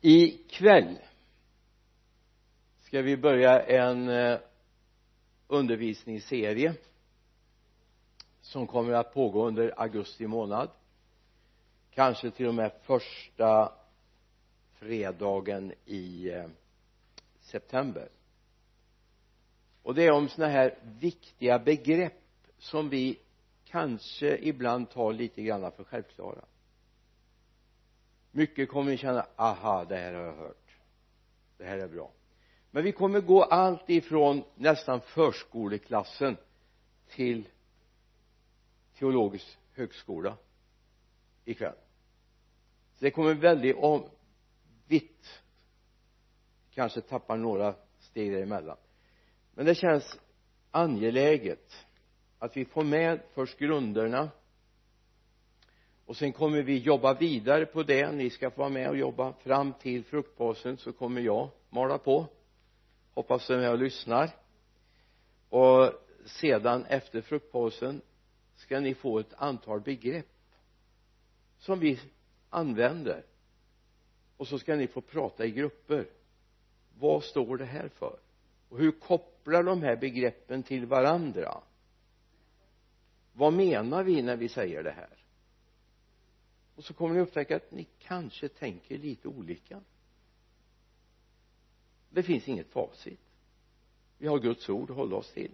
I 0.00 0.38
kväll 0.48 0.98
ska 2.80 3.02
vi 3.02 3.16
börja 3.16 3.62
en 3.62 4.08
eh, 4.08 4.38
undervisningsserie 5.46 6.74
som 8.40 8.66
kommer 8.66 8.92
att 8.92 9.14
pågå 9.14 9.46
under 9.46 9.80
augusti 9.80 10.26
månad. 10.26 10.70
Kanske 11.90 12.30
till 12.30 12.46
och 12.46 12.54
med 12.54 12.72
första 12.82 13.72
fredagen 14.72 15.72
i 15.84 16.30
eh, 16.30 16.46
september. 17.40 18.08
Och 19.82 19.94
det 19.94 20.06
är 20.06 20.10
om 20.10 20.28
sådana 20.28 20.52
här 20.52 20.78
viktiga 20.82 21.58
begrepp 21.58 22.22
som 22.58 22.88
vi 22.88 23.18
kanske 23.64 24.38
ibland 24.38 24.90
tar 24.90 25.12
lite 25.12 25.42
grann 25.42 25.72
för 25.72 25.84
självklara 25.84 26.44
mycket 28.38 28.68
kommer 28.68 28.90
vi 28.90 28.96
känna 28.96 29.26
aha 29.36 29.84
det 29.84 29.96
här 29.96 30.14
har 30.14 30.22
jag 30.22 30.36
hört. 30.36 30.76
Det 31.56 31.64
här 31.64 31.78
är 31.78 31.88
bra. 31.88 32.12
Men 32.70 32.84
vi 32.84 32.92
kommer 32.92 33.20
gå 33.20 33.42
allt 33.42 33.90
ifrån 33.90 34.44
nästan 34.54 35.00
förskoleklassen 35.00 36.36
till 37.08 37.48
teologisk 38.98 39.58
högskola 39.72 40.36
ikväll. 41.44 41.74
Så 42.94 43.04
det 43.04 43.10
kommer 43.10 43.34
väldigt 43.34 43.76
om 43.76 44.08
vitt 44.86 45.42
kanske 46.70 47.00
tappar 47.00 47.36
några 47.36 47.74
steg 47.98 48.32
däremellan. 48.32 48.76
Men 49.54 49.66
det 49.66 49.74
känns 49.74 50.18
angeläget 50.70 51.86
att 52.38 52.56
vi 52.56 52.64
får 52.64 52.84
med 52.84 53.20
först 53.34 53.58
grunderna 53.58 54.30
och 56.08 56.16
sen 56.16 56.32
kommer 56.32 56.62
vi 56.62 56.78
jobba 56.78 57.14
vidare 57.14 57.66
på 57.66 57.82
det. 57.82 58.12
Ni 58.12 58.30
ska 58.30 58.50
få 58.50 58.60
vara 58.60 58.68
med 58.68 58.88
och 58.88 58.96
jobba 58.96 59.32
fram 59.32 59.72
till 59.72 60.04
fruktpausen 60.04 60.76
så 60.76 60.92
kommer 60.92 61.20
jag 61.20 61.48
mala 61.70 61.98
på. 61.98 62.26
Hoppas 63.14 63.48
ni 63.48 63.54
är 63.54 63.58
med 63.58 63.70
och 63.70 63.78
lyssnar 63.78 64.30
och 65.48 65.92
sedan 66.24 66.84
efter 66.84 67.20
fruktpausen 67.20 68.00
ska 68.56 68.80
ni 68.80 68.94
få 68.94 69.18
ett 69.18 69.34
antal 69.36 69.80
begrepp 69.80 70.26
som 71.58 71.80
vi 71.80 72.00
använder. 72.50 73.24
Och 74.36 74.48
så 74.48 74.58
ska 74.58 74.76
ni 74.76 74.86
få 74.86 75.00
prata 75.00 75.46
i 75.46 75.50
grupper. 75.50 76.06
Vad 76.98 77.24
står 77.24 77.56
det 77.56 77.64
här 77.64 77.88
för? 77.88 78.18
Och 78.68 78.78
hur 78.78 78.90
kopplar 78.90 79.62
de 79.62 79.82
här 79.82 79.96
begreppen 79.96 80.62
till 80.62 80.86
varandra? 80.86 81.60
Vad 83.32 83.52
menar 83.52 84.02
vi 84.04 84.22
när 84.22 84.36
vi 84.36 84.48
säger 84.48 84.82
det 84.82 84.90
här? 84.90 85.18
Och 86.78 86.84
så 86.84 86.94
kommer 86.94 87.14
ni 87.14 87.20
upptäcka 87.20 87.56
att 87.56 87.70
ni 87.72 87.86
kanske 87.98 88.48
tänker 88.48 88.98
lite 88.98 89.28
olika. 89.28 89.80
Det 92.10 92.22
finns 92.22 92.48
inget 92.48 92.70
facit. 92.70 93.20
Vi 94.18 94.26
har 94.26 94.38
Guds 94.38 94.68
ord 94.68 94.90
att 94.90 94.96
hålla 94.96 95.16
oss 95.16 95.32
till. 95.32 95.50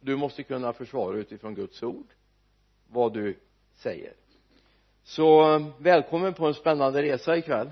Du 0.00 0.16
måste 0.16 0.42
kunna 0.42 0.72
försvara 0.72 1.16
utifrån 1.16 1.54
Guds 1.54 1.82
ord 1.82 2.06
vad 2.88 3.12
du 3.12 3.38
säger. 3.74 4.14
Så 5.02 5.54
eh, 5.54 5.68
välkommen 5.78 6.34
på 6.34 6.46
en 6.46 6.54
spännande 6.54 7.02
resa 7.02 7.36
ikväll. 7.36 7.70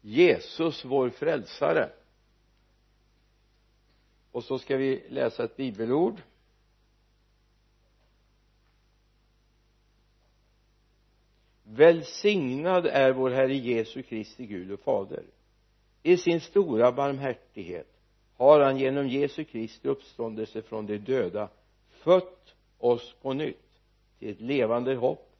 Jesus 0.00 0.84
vår 0.84 1.10
frälsare 1.10 1.99
och 4.32 4.44
så 4.44 4.58
ska 4.58 4.76
vi 4.76 5.04
läsa 5.08 5.44
ett 5.44 5.56
bibelord. 5.56 6.22
Välsignad 11.62 12.86
är 12.86 13.12
vår 13.12 13.30
Herre 13.30 13.54
Jesu 13.54 14.02
Kristi 14.02 14.46
Gud 14.46 14.72
och 14.72 14.80
Fader. 14.80 15.24
I 16.02 16.16
sin 16.16 16.40
stora 16.40 16.92
barmhärtighet 16.92 17.86
har 18.36 18.60
han 18.60 18.78
genom 18.78 19.08
Jesu 19.08 19.44
Kristi 19.44 19.88
uppståndelse 19.88 20.62
från 20.62 20.86
de 20.86 20.98
döda 20.98 21.48
fött 21.90 22.54
oss 22.78 23.14
på 23.22 23.32
nytt 23.32 23.78
till 24.18 24.30
ett 24.30 24.40
levande 24.40 24.94
hopp 24.94 25.30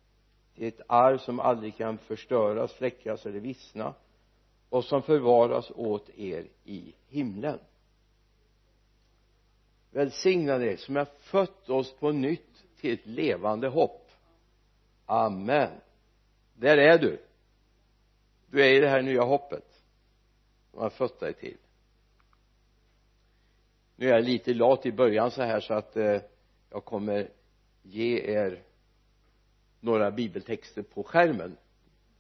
till 0.55 0.69
ett 0.69 0.81
arv 0.87 1.19
som 1.19 1.41
aldrig 1.41 1.77
kan 1.77 1.99
förstöras, 1.99 2.73
fläckas 2.73 3.27
eller 3.27 3.41
vissna 3.41 3.95
och 4.69 4.85
som 4.85 5.03
förvaras 5.03 5.73
åt 5.75 6.11
er 6.17 6.47
i 6.65 6.95
himlen 7.09 7.59
välsignad 9.91 10.61
dig 10.61 10.77
som 10.77 10.97
har 10.97 11.05
fött 11.05 11.71
oss 11.71 11.93
på 11.93 12.13
nytt 12.13 12.65
till 12.81 12.95
ett 12.95 13.07
levande 13.07 13.69
hopp. 13.69 14.11
Amen. 15.07 15.71
Där 16.55 16.79
är 16.79 16.99
du. 16.99 17.19
Du 18.51 18.65
är 18.65 18.75
i 18.75 18.81
det 18.81 18.89
här 18.89 19.03
nya 19.03 19.23
hoppet 19.23 19.83
som 20.71 20.81
har 20.81 20.91
fött 20.91 21.21
dig 21.21 21.35
till. 21.35 21.57
Nu 23.97 24.07
är 24.07 24.13
jag 24.13 24.25
lite 24.25 24.55
lat 24.55 24.87
i 24.87 24.93
början 24.93 25.31
så 25.31 25.43
här 25.43 25.61
så 25.61 25.75
att 25.75 25.97
eh, 25.97 26.21
jag 26.71 26.85
kommer 26.85 27.31
ge 27.83 28.19
er 28.19 28.63
några 29.81 30.11
bibeltexter 30.11 30.83
på 30.83 31.03
skärmen. 31.03 31.57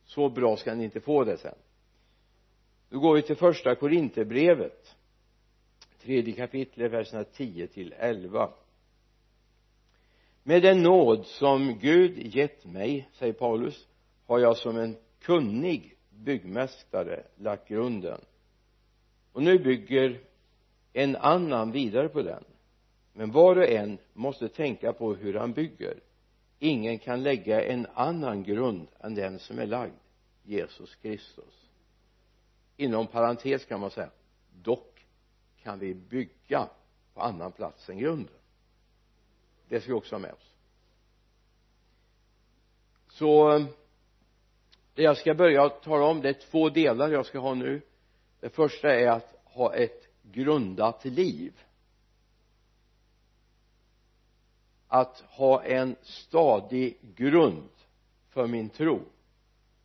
Så 0.04 0.28
bra 0.28 0.56
ska 0.56 0.74
ni 0.74 0.84
inte 0.84 1.00
få 1.00 1.24
det 1.24 1.36
sen. 1.36 1.54
Nu 2.88 2.98
går 2.98 3.14
vi 3.14 3.22
till 3.22 3.36
första 3.36 3.74
korinterbrevet 3.74 4.96
tredje 6.02 6.34
kapitlet 6.34 6.92
verserna 6.92 7.24
10 7.24 7.66
till 7.66 7.94
11 7.98 8.50
med 10.42 10.62
den 10.62 10.82
nåd 10.82 11.26
som 11.26 11.78
Gud 11.78 12.34
gett 12.34 12.64
mig 12.64 13.08
säger 13.12 13.32
Paulus 13.32 13.88
har 14.26 14.38
jag 14.38 14.56
som 14.56 14.76
en 14.76 14.96
kunnig 15.20 15.96
byggmästare 16.10 17.24
lagt 17.36 17.68
grunden. 17.68 18.20
Och 19.32 19.42
nu 19.42 19.58
bygger 19.58 20.20
en 20.92 21.16
annan 21.16 21.72
vidare 21.72 22.08
på 22.08 22.22
den. 22.22 22.44
Men 23.12 23.30
var 23.30 23.56
och 23.56 23.68
en 23.68 23.98
måste 24.12 24.48
tänka 24.48 24.92
på 24.92 25.14
hur 25.14 25.34
han 25.34 25.52
bygger. 25.52 26.00
Ingen 26.58 26.98
kan 26.98 27.22
lägga 27.22 27.64
en 27.64 27.86
annan 27.94 28.42
grund 28.42 28.88
än 29.00 29.14
den 29.14 29.38
som 29.38 29.58
är 29.58 29.66
lagd 29.66 29.94
Jesus 30.42 30.94
Kristus. 30.94 31.70
Inom 32.76 33.06
parentes 33.06 33.64
kan 33.64 33.80
man 33.80 33.90
säga 33.90 34.10
dock 34.62 34.89
kan 35.62 35.78
vi 35.78 35.94
bygga 35.94 36.68
på 37.14 37.20
annan 37.20 37.52
plats 37.52 37.88
än 37.88 37.98
grunden. 37.98 38.34
Det 39.68 39.80
ska 39.80 39.92
vi 39.92 39.98
också 39.98 40.14
ha 40.14 40.20
med 40.20 40.32
oss. 40.32 40.54
Så 43.08 43.58
det 44.94 45.02
jag 45.02 45.16
ska 45.16 45.34
börja 45.34 45.68
tala 45.68 46.04
om 46.04 46.20
det 46.20 46.28
är 46.28 46.50
två 46.50 46.68
delar 46.68 47.08
jag 47.08 47.26
ska 47.26 47.38
ha 47.38 47.54
nu. 47.54 47.82
Det 48.40 48.48
första 48.48 48.94
är 48.94 49.08
att 49.08 49.34
ha 49.44 49.74
ett 49.74 50.08
grundat 50.22 51.04
liv. 51.04 51.60
Att 54.88 55.20
ha 55.20 55.64
en 55.64 55.96
stadig 56.02 56.98
grund 57.14 57.70
för 58.28 58.46
min 58.46 58.68
tro. 58.68 59.00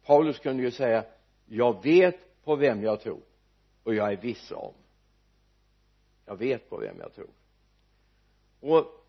Paulus 0.06 0.40
kunde 0.40 0.64
ju 0.64 0.72
säga 0.72 1.06
jag 1.46 1.84
vet 1.84 2.44
på 2.44 2.56
vem 2.56 2.84
jag 2.84 3.02
tror 3.02 3.22
och 3.84 3.96
jag 3.96 4.14
är 4.14 4.18
viss 4.18 4.52
om 4.52 4.74
jag 6.26 6.36
vet 6.36 6.70
på 6.70 6.78
vem 6.78 7.00
jag 7.00 7.14
tror. 7.14 7.30
Och 8.60 9.06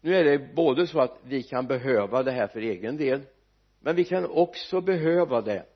nu 0.00 0.14
är 0.14 0.24
det 0.24 0.54
både 0.54 0.86
så 0.86 1.00
att 1.00 1.18
vi 1.24 1.42
kan 1.42 1.66
behöva 1.66 2.22
det 2.22 2.32
här 2.32 2.46
för 2.46 2.60
egen 2.60 2.96
del 2.96 3.22
men 3.80 3.96
vi 3.96 4.04
kan 4.04 4.26
också 4.26 4.80
behöva 4.80 5.40
det 5.40 5.66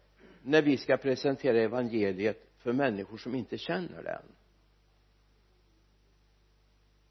när 0.43 0.63
vi 0.63 0.77
ska 0.77 0.97
presentera 0.97 1.61
evangeliet 1.61 2.47
för 2.59 2.73
människor 2.73 3.17
som 3.17 3.35
inte 3.35 3.59
känner 3.59 4.03
den 4.03 4.23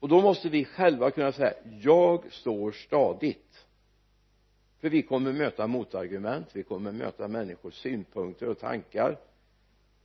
och 0.00 0.08
då 0.08 0.20
måste 0.20 0.48
vi 0.48 0.64
själva 0.64 1.10
kunna 1.10 1.32
säga 1.32 1.54
jag 1.80 2.32
står 2.32 2.72
stadigt. 2.72 3.66
För 4.78 4.90
vi 4.90 5.02
kommer 5.02 5.32
möta 5.32 5.66
motargument 5.66 6.48
vi 6.52 6.62
kommer 6.62 6.92
möta 6.92 7.28
människors 7.28 7.74
synpunkter 7.74 8.48
och 8.48 8.58
tankar. 8.58 9.18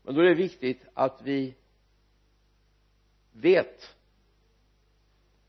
Men 0.04 0.16
då 0.16 0.22
är 0.22 0.26
det 0.26 0.36
viktigt 0.36 0.82
att 0.94 1.22
vi 1.24 1.56
vet 3.36 3.96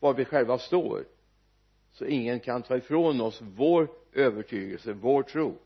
var 0.01 0.15
vi 0.15 0.25
själva 0.25 0.59
står 0.59 1.05
så 1.93 2.05
ingen 2.05 2.41
kan 2.41 2.63
ta 2.63 2.77
ifrån 2.77 3.21
oss 3.21 3.43
vår 3.43 3.89
övertygelse, 4.13 4.93
vår 4.93 5.23
tro. 5.23 5.59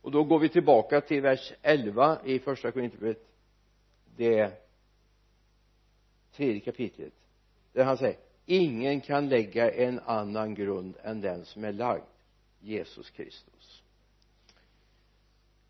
Och 0.00 0.10
då 0.10 0.24
går 0.24 0.38
vi 0.38 0.48
tillbaka 0.48 1.00
till 1.00 1.22
vers 1.22 1.52
11 1.62 2.18
i 2.24 2.38
första 2.38 2.72
Korinthierbrevet. 2.72 3.26
Det 4.16 4.52
tredje 6.32 6.60
kapitlet 6.60 7.12
där 7.72 7.84
han 7.84 7.98
säger 7.98 8.16
ingen 8.46 9.00
kan 9.00 9.28
lägga 9.28 9.70
en 9.70 10.00
annan 10.00 10.54
grund 10.54 10.96
än 11.02 11.20
den 11.20 11.44
som 11.44 11.64
är 11.64 11.72
lagd 11.72 12.04
Jesus 12.60 13.10
Kristus. 13.10 13.82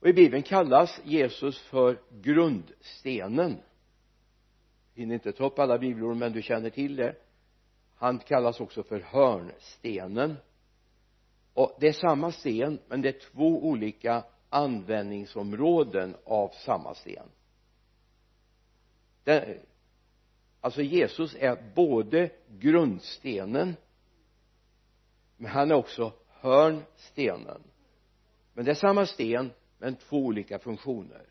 Och 0.01 0.09
i 0.09 0.13
bibeln 0.13 0.43
kallas 0.43 1.01
Jesus 1.05 1.59
för 1.59 1.99
grundstenen 2.23 3.59
hinner 4.95 5.15
inte 5.15 5.33
ta 5.33 5.47
upp 5.47 5.59
alla 5.59 5.79
bibelord 5.79 6.17
men 6.17 6.33
du 6.33 6.43
känner 6.43 6.71
till 6.71 6.97
det. 6.97 7.17
Han 7.95 8.19
kallas 8.19 8.61
också 8.61 8.83
för 8.83 9.01
hörnstenen. 9.01 10.37
Och 11.55 11.77
det 11.81 11.89
är 11.89 11.93
samma 11.93 12.33
sten 12.33 12.79
men 12.89 13.03
det 13.03 13.09
är 13.09 13.21
två 13.33 13.65
olika 13.65 14.25
användningsområden 14.49 16.17
av 16.25 16.49
samma 16.49 16.95
sten. 16.95 17.27
Den, 19.25 19.59
alltså 20.61 20.83
Jesus 20.83 21.37
är 21.39 21.73
både 21.75 22.31
grundstenen 22.49 23.77
men 25.37 25.51
han 25.51 25.71
är 25.71 25.75
också 25.75 26.13
hörnstenen. 26.29 27.63
Men 28.55 28.65
det 28.65 28.71
är 28.71 28.75
samma 28.75 29.07
sten 29.07 29.51
men 29.79 29.97
två 29.97 30.17
olika 30.17 30.59
funktioner. 30.59 31.23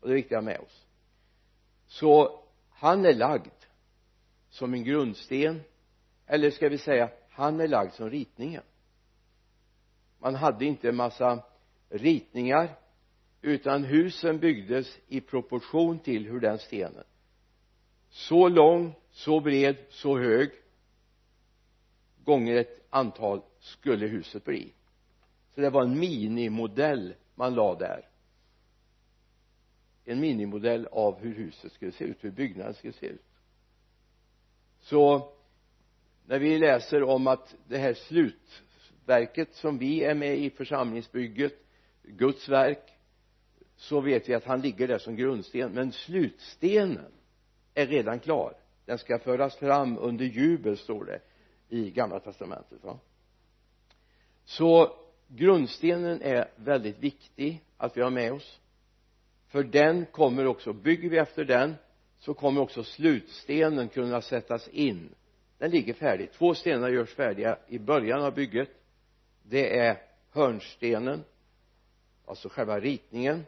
Och 0.00 0.08
det 0.08 0.12
är 0.12 0.16
viktigt 0.16 0.32
att 0.32 0.44
ha 0.44 0.50
med 0.50 0.60
oss. 0.60 0.86
Så 1.86 2.43
han 2.74 3.04
är 3.04 3.14
lagd 3.14 3.52
som 4.50 4.74
en 4.74 4.84
grundsten 4.84 5.62
eller 6.26 6.50
ska 6.50 6.68
vi 6.68 6.78
säga 6.78 7.10
han 7.30 7.60
är 7.60 7.68
lagd 7.68 7.92
som 7.92 8.10
ritningen. 8.10 8.62
Man 10.18 10.34
hade 10.34 10.64
inte 10.64 10.88
en 10.88 10.96
massa 10.96 11.42
ritningar 11.88 12.78
utan 13.42 13.84
husen 13.84 14.38
byggdes 14.38 14.98
i 15.08 15.20
proportion 15.20 15.98
till 15.98 16.26
hur 16.26 16.40
den 16.40 16.58
stenen. 16.58 17.04
Så 18.08 18.48
lång, 18.48 18.94
så 19.10 19.40
bred, 19.40 19.76
så 19.88 20.18
hög 20.18 20.50
gånger 22.24 22.56
ett 22.56 22.86
antal 22.90 23.42
skulle 23.60 24.06
huset 24.06 24.44
bli. 24.44 24.72
Så 25.54 25.60
det 25.60 25.70
var 25.70 25.82
en 25.82 25.98
minimodell 25.98 27.14
man 27.34 27.54
la 27.54 27.74
där 27.74 28.08
en 30.04 30.20
minimodell 30.20 30.86
av 30.92 31.18
hur 31.18 31.34
huset 31.34 31.72
skulle 31.72 31.92
se 31.92 32.04
ut, 32.04 32.24
hur 32.24 32.30
byggnaden 32.30 32.74
skulle 32.74 32.92
se 32.92 33.06
ut. 33.06 33.24
Så 34.80 35.32
när 36.26 36.38
vi 36.38 36.58
läser 36.58 37.02
om 37.02 37.26
att 37.26 37.54
det 37.68 37.78
här 37.78 37.94
slutverket 37.94 39.54
som 39.54 39.78
vi 39.78 40.04
är 40.04 40.14
med 40.14 40.38
i 40.38 40.50
församlingsbygget 40.50 41.54
Guds 42.02 42.48
verk 42.48 42.90
så 43.76 44.00
vet 44.00 44.28
vi 44.28 44.34
att 44.34 44.44
han 44.44 44.60
ligger 44.60 44.88
där 44.88 44.98
som 44.98 45.16
grundsten. 45.16 45.72
Men 45.72 45.92
slutstenen 45.92 47.12
är 47.74 47.86
redan 47.86 48.20
klar. 48.20 48.54
Den 48.84 48.98
ska 48.98 49.18
föras 49.18 49.56
fram 49.56 49.98
under 49.98 50.24
jubel 50.24 50.78
står 50.78 51.04
det 51.04 51.20
i 51.68 51.90
gamla 51.90 52.20
testamentet 52.20 52.84
va? 52.84 52.98
Så 54.44 54.96
grundstenen 55.28 56.22
är 56.22 56.50
väldigt 56.56 56.98
viktig 56.98 57.64
att 57.76 57.96
vi 57.96 58.00
har 58.00 58.10
med 58.10 58.32
oss 58.32 58.60
för 59.54 59.64
den 59.64 60.06
kommer 60.06 60.46
också 60.46 60.72
bygger 60.72 61.10
vi 61.10 61.18
efter 61.18 61.44
den 61.44 61.74
så 62.18 62.34
kommer 62.34 62.60
också 62.60 62.84
slutstenen 62.84 63.88
kunna 63.88 64.22
sättas 64.22 64.68
in. 64.68 65.14
Den 65.58 65.70
ligger 65.70 65.94
färdig. 65.94 66.32
Två 66.32 66.54
stenar 66.54 66.88
görs 66.88 67.14
färdiga 67.14 67.58
i 67.68 67.78
början 67.78 68.22
av 68.22 68.34
bygget. 68.34 68.68
Det 69.42 69.78
är 69.78 70.02
hörnstenen 70.30 71.24
alltså 72.26 72.48
själva 72.48 72.80
ritningen 72.80 73.46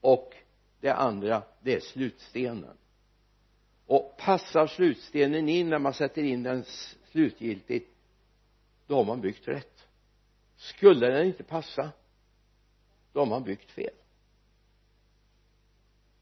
och 0.00 0.34
det 0.80 0.90
andra 0.90 1.42
det 1.60 1.74
är 1.74 1.80
slutstenen. 1.80 2.76
Och 3.86 4.16
passar 4.18 4.66
slutstenen 4.66 5.48
in 5.48 5.68
när 5.68 5.78
man 5.78 5.94
sätter 5.94 6.22
in 6.22 6.42
den 6.42 6.64
slutgiltigt 7.10 7.90
då 8.86 8.96
har 8.96 9.04
man 9.04 9.20
byggt 9.20 9.48
rätt. 9.48 9.88
Skulle 10.56 11.06
den 11.06 11.26
inte 11.26 11.44
passa 11.44 11.90
då 13.12 13.20
har 13.20 13.26
man 13.26 13.44
byggt 13.44 13.70
fel 13.70 13.97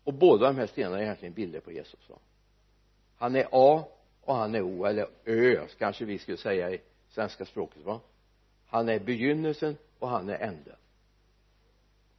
och 0.06 0.14
båda 0.14 0.46
de 0.46 0.56
här 0.56 0.66
stenarna 0.66 0.98
är 0.98 1.02
egentligen 1.02 1.34
bilder 1.34 1.60
på 1.60 1.72
Jesus 1.72 2.08
va? 2.08 2.16
Han 3.16 3.36
är 3.36 3.48
A 3.52 3.88
och 4.20 4.34
han 4.34 4.54
är 4.54 4.62
O 4.62 4.84
eller 4.84 5.06
Ö 5.24 5.66
kanske 5.78 6.04
vi 6.04 6.18
skulle 6.18 6.36
säga 6.36 6.70
i 6.70 6.80
svenska 7.08 7.44
språket 7.44 7.84
va? 7.84 8.00
Han 8.66 8.88
är 8.88 8.98
begynnelsen 8.98 9.76
och 9.98 10.08
han 10.08 10.28
är 10.28 10.38
änden. 10.38 10.76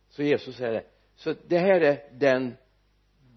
Så 0.09 0.23
Jesus 0.23 0.55
säger 0.55 0.73
det. 0.73 0.83
Så 1.15 1.35
det 1.47 1.57
här 1.57 1.81
är 1.81 2.03
den 2.11 2.53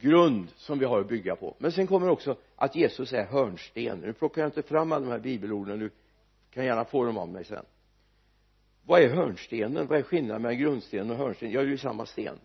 grund 0.00 0.48
som 0.56 0.78
vi 0.78 0.84
har 0.84 1.00
att 1.00 1.08
bygga 1.08 1.36
på. 1.36 1.54
Men 1.58 1.72
sen 1.72 1.86
kommer 1.86 2.08
också 2.08 2.36
att 2.56 2.76
Jesus 2.76 3.12
är 3.12 3.24
hörnsten. 3.24 3.98
Nu 3.98 4.12
plockar 4.12 4.42
jag 4.42 4.48
inte 4.48 4.62
fram 4.62 4.92
alla 4.92 5.04
de 5.04 5.10
här 5.10 5.18
bibelorden 5.18 5.78
du 5.78 5.90
kan 6.50 6.64
gärna 6.64 6.84
få 6.84 7.04
dem 7.04 7.18
av 7.18 7.28
mig 7.28 7.44
sen. 7.44 7.64
Vad 8.86 9.02
är 9.02 9.08
hörnstenen? 9.08 9.86
Vad 9.86 9.98
är 9.98 10.02
skillnaden 10.02 10.42
mellan 10.42 10.58
grundstenen 10.58 11.10
och 11.10 11.16
hörnstenen? 11.16 11.54
Ja 11.54 11.60
det 11.60 11.66
är 11.66 11.70
ju 11.70 11.78
samma 11.78 12.06
sten 12.06 12.38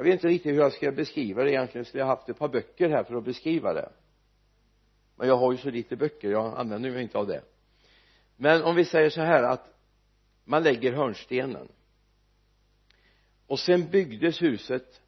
jag 0.00 0.04
vet 0.04 0.12
inte 0.12 0.28
riktigt 0.28 0.52
hur 0.52 0.58
jag 0.58 0.72
ska 0.72 0.92
beskriva 0.92 1.44
det 1.44 1.50
egentligen 1.50 1.84
skulle 1.84 2.00
jag 2.00 2.06
haft 2.06 2.28
ett 2.28 2.38
par 2.38 2.48
böcker 2.48 2.88
här 2.88 3.04
för 3.04 3.14
att 3.14 3.24
beskriva 3.24 3.72
det. 3.72 3.92
Men 5.16 5.28
jag 5.28 5.36
har 5.36 5.52
ju 5.52 5.58
så 5.58 5.70
lite 5.70 5.96
böcker 5.96 6.30
jag 6.30 6.58
använder 6.58 6.90
mig 6.90 7.02
inte 7.02 7.18
av 7.18 7.26
det. 7.26 7.42
Men 8.36 8.62
om 8.62 8.76
vi 8.76 8.84
säger 8.84 9.10
så 9.10 9.20
här 9.20 9.42
att 9.42 9.74
man 10.44 10.62
lägger 10.62 10.92
hörnstenen. 10.92 11.68
Och 13.46 13.58
sen 13.58 13.90
byggdes 13.90 14.42
huset 14.42 15.00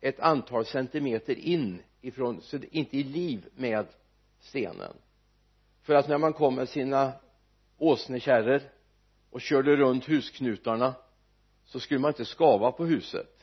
ett 0.00 0.20
antal 0.20 0.66
centimeter 0.66 1.34
in 1.34 1.82
ifrån 2.00 2.40
så 2.42 2.58
det 2.58 2.76
inte 2.76 2.96
i 2.96 3.02
liv 3.02 3.48
med 3.56 3.86
stenen. 4.40 4.96
För 5.82 5.94
att 5.94 6.08
när 6.08 6.18
man 6.18 6.32
kom 6.32 6.54
med 6.54 6.68
sina 6.68 7.12
åsnekärror 7.78 8.62
och 9.30 9.40
körde 9.40 9.76
runt 9.76 10.08
husknutarna 10.08 10.94
så 11.64 11.80
skulle 11.80 12.00
man 12.00 12.10
inte 12.10 12.24
skava 12.24 12.72
på 12.72 12.84
huset 12.84 13.37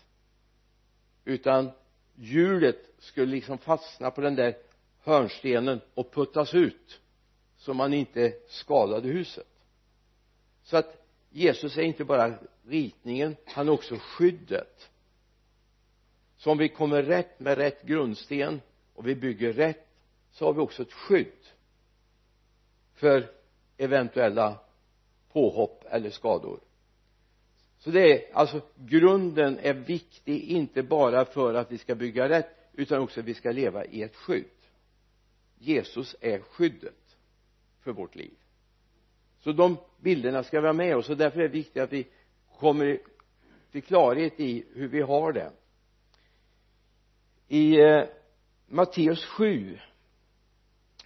utan 1.25 1.71
hjulet 2.15 2.89
skulle 2.99 3.31
liksom 3.31 3.57
fastna 3.57 4.11
på 4.11 4.21
den 4.21 4.35
där 4.35 4.57
hörnstenen 4.99 5.81
och 5.93 6.13
puttas 6.13 6.53
ut 6.53 7.01
så 7.57 7.73
man 7.73 7.93
inte 7.93 8.33
skadade 8.47 9.07
huset. 9.07 9.47
Så 10.63 10.77
att 10.77 11.05
Jesus 11.29 11.77
är 11.77 11.81
inte 11.81 12.03
bara 12.03 12.33
ritningen 12.63 13.35
han 13.45 13.67
är 13.67 13.71
också 13.71 13.97
skyddet. 13.99 14.89
Så 16.37 16.51
om 16.51 16.57
vi 16.57 16.69
kommer 16.69 17.03
rätt 17.03 17.39
med 17.39 17.57
rätt 17.57 17.83
grundsten 17.83 18.61
och 18.93 19.07
vi 19.07 19.15
bygger 19.15 19.53
rätt 19.53 19.87
så 20.31 20.45
har 20.45 20.53
vi 20.53 20.59
också 20.59 20.81
ett 20.81 20.93
skydd 20.93 21.47
för 22.93 23.31
eventuella 23.77 24.59
påhopp 25.31 25.83
eller 25.89 26.09
skador 26.09 26.59
så 27.85 27.91
det 27.91 28.13
är 28.13 28.35
alltså 28.35 28.61
grunden 28.75 29.59
är 29.59 29.73
viktig 29.73 30.43
inte 30.43 30.83
bara 30.83 31.25
för 31.25 31.53
att 31.53 31.71
vi 31.71 31.77
ska 31.77 31.95
bygga 31.95 32.29
rätt 32.29 32.49
utan 32.73 33.01
också 33.01 33.19
att 33.19 33.25
vi 33.25 33.33
ska 33.33 33.51
leva 33.51 33.85
i 33.85 34.03
ett 34.03 34.15
skydd. 34.15 34.45
Jesus 35.57 36.15
är 36.21 36.39
skyddet 36.39 37.17
för 37.81 37.91
vårt 37.91 38.15
liv. 38.15 38.33
Så 39.39 39.51
de 39.51 39.77
bilderna 40.01 40.43
ska 40.43 40.61
vi 40.61 40.67
ha 40.67 40.73
med 40.73 40.95
oss 40.97 41.09
och 41.09 41.17
därför 41.17 41.39
är 41.39 41.43
det 41.43 41.53
viktigt 41.53 41.83
att 41.83 41.93
vi 41.93 42.07
kommer 42.59 42.99
till 43.71 43.83
klarhet 43.83 44.39
i 44.39 44.65
hur 44.73 44.87
vi 44.87 45.01
har 45.01 45.33
det. 45.33 45.51
I 47.47 47.81
eh, 47.81 48.03
Matteus 48.67 49.25
7 49.25 49.79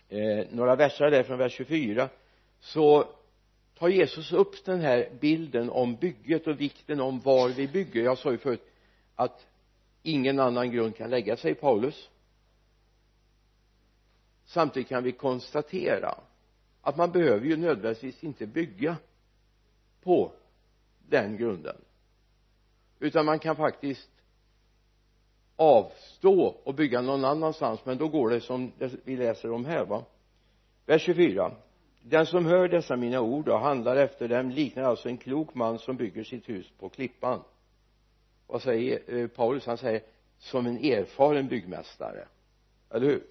eh, 0.09 0.45
några 0.51 0.75
verser 0.75 1.12
där 1.12 1.24
från 1.24 1.38
vers 1.38 1.53
24 1.53 2.09
så 2.59 3.18
tar 3.79 3.89
Jesus 3.89 4.31
upp 4.31 4.65
den 4.65 4.81
här 4.81 5.09
bilden 5.19 5.69
om 5.69 5.95
bygget 5.95 6.48
och 6.48 6.62
vikten 6.62 7.01
om 7.01 7.19
var 7.19 7.50
vi 7.50 7.67
bygger? 7.67 8.03
Jag 8.03 8.17
sa 8.17 8.31
ju 8.31 8.38
förut 8.38 8.71
att 9.15 9.48
ingen 10.03 10.39
annan 10.39 10.71
grund 10.71 10.95
kan 10.95 11.09
lägga 11.09 11.38
sig 11.38 11.55
Paulus. 11.55 12.09
Samtidigt 14.45 14.89
kan 14.89 15.03
vi 15.03 15.12
konstatera 15.12 16.15
att 16.81 16.98
man 16.98 17.12
behöver 17.12 17.45
ju 17.45 17.57
nödvändigtvis 17.57 18.24
inte 18.24 18.48
bygga 18.48 18.98
på 20.03 20.31
den 21.09 21.38
grunden. 21.38 21.75
Utan 23.00 23.25
man 23.25 23.39
kan 23.39 23.55
faktiskt 23.55 24.09
avstå 25.55 26.55
och 26.63 26.74
bygga 26.74 27.01
någon 27.01 27.25
annanstans 27.25 27.86
men 27.86 27.98
då 27.98 28.07
går 28.07 28.29
det 28.29 28.41
som 28.41 28.71
vi 29.03 29.17
läser 29.17 29.51
om 29.51 29.65
här 29.65 29.86
va? 29.86 30.05
Vers 30.86 31.01
24 31.01 31.51
den 32.09 32.25
som 32.25 32.45
hör 32.45 32.67
dessa 32.67 32.95
mina 32.95 33.21
ord 33.21 33.49
och 33.49 33.59
handlar 33.59 33.95
efter 33.95 34.27
dem 34.27 34.49
liknar 34.49 34.83
alltså 34.83 35.09
en 35.09 35.17
klok 35.17 35.53
man 35.53 35.79
som 35.79 35.97
bygger 35.97 36.23
sitt 36.23 36.49
hus 36.49 36.71
på 36.79 36.89
klippan. 36.89 37.43
Vad 38.47 38.61
säger 38.61 39.15
eh, 39.15 39.27
Paulus? 39.27 39.65
Han 39.65 39.77
säger 39.77 40.01
som 40.37 40.65
en 40.65 40.77
erfaren 40.77 41.47
byggmästare. 41.47 42.27
Eller 42.89 43.05
hur? 43.05 43.23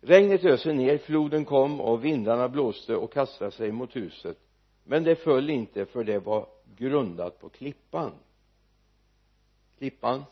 Regnet 0.00 0.44
öste 0.44 0.72
ner 0.72 0.98
floden 0.98 1.44
kom 1.44 1.80
och 1.80 2.04
vindarna 2.04 2.48
blåste 2.48 2.96
och 2.96 3.12
kastade 3.12 3.50
sig 3.50 3.72
mot 3.72 3.96
huset. 3.96 4.38
Men 4.84 5.04
det 5.04 5.16
föll 5.16 5.50
inte 5.50 5.86
för 5.86 6.04
det 6.04 6.18
var 6.18 6.48
grundat 6.76 7.40
på 7.40 7.48
klippan. 7.48 8.12
Klippan 9.78 10.24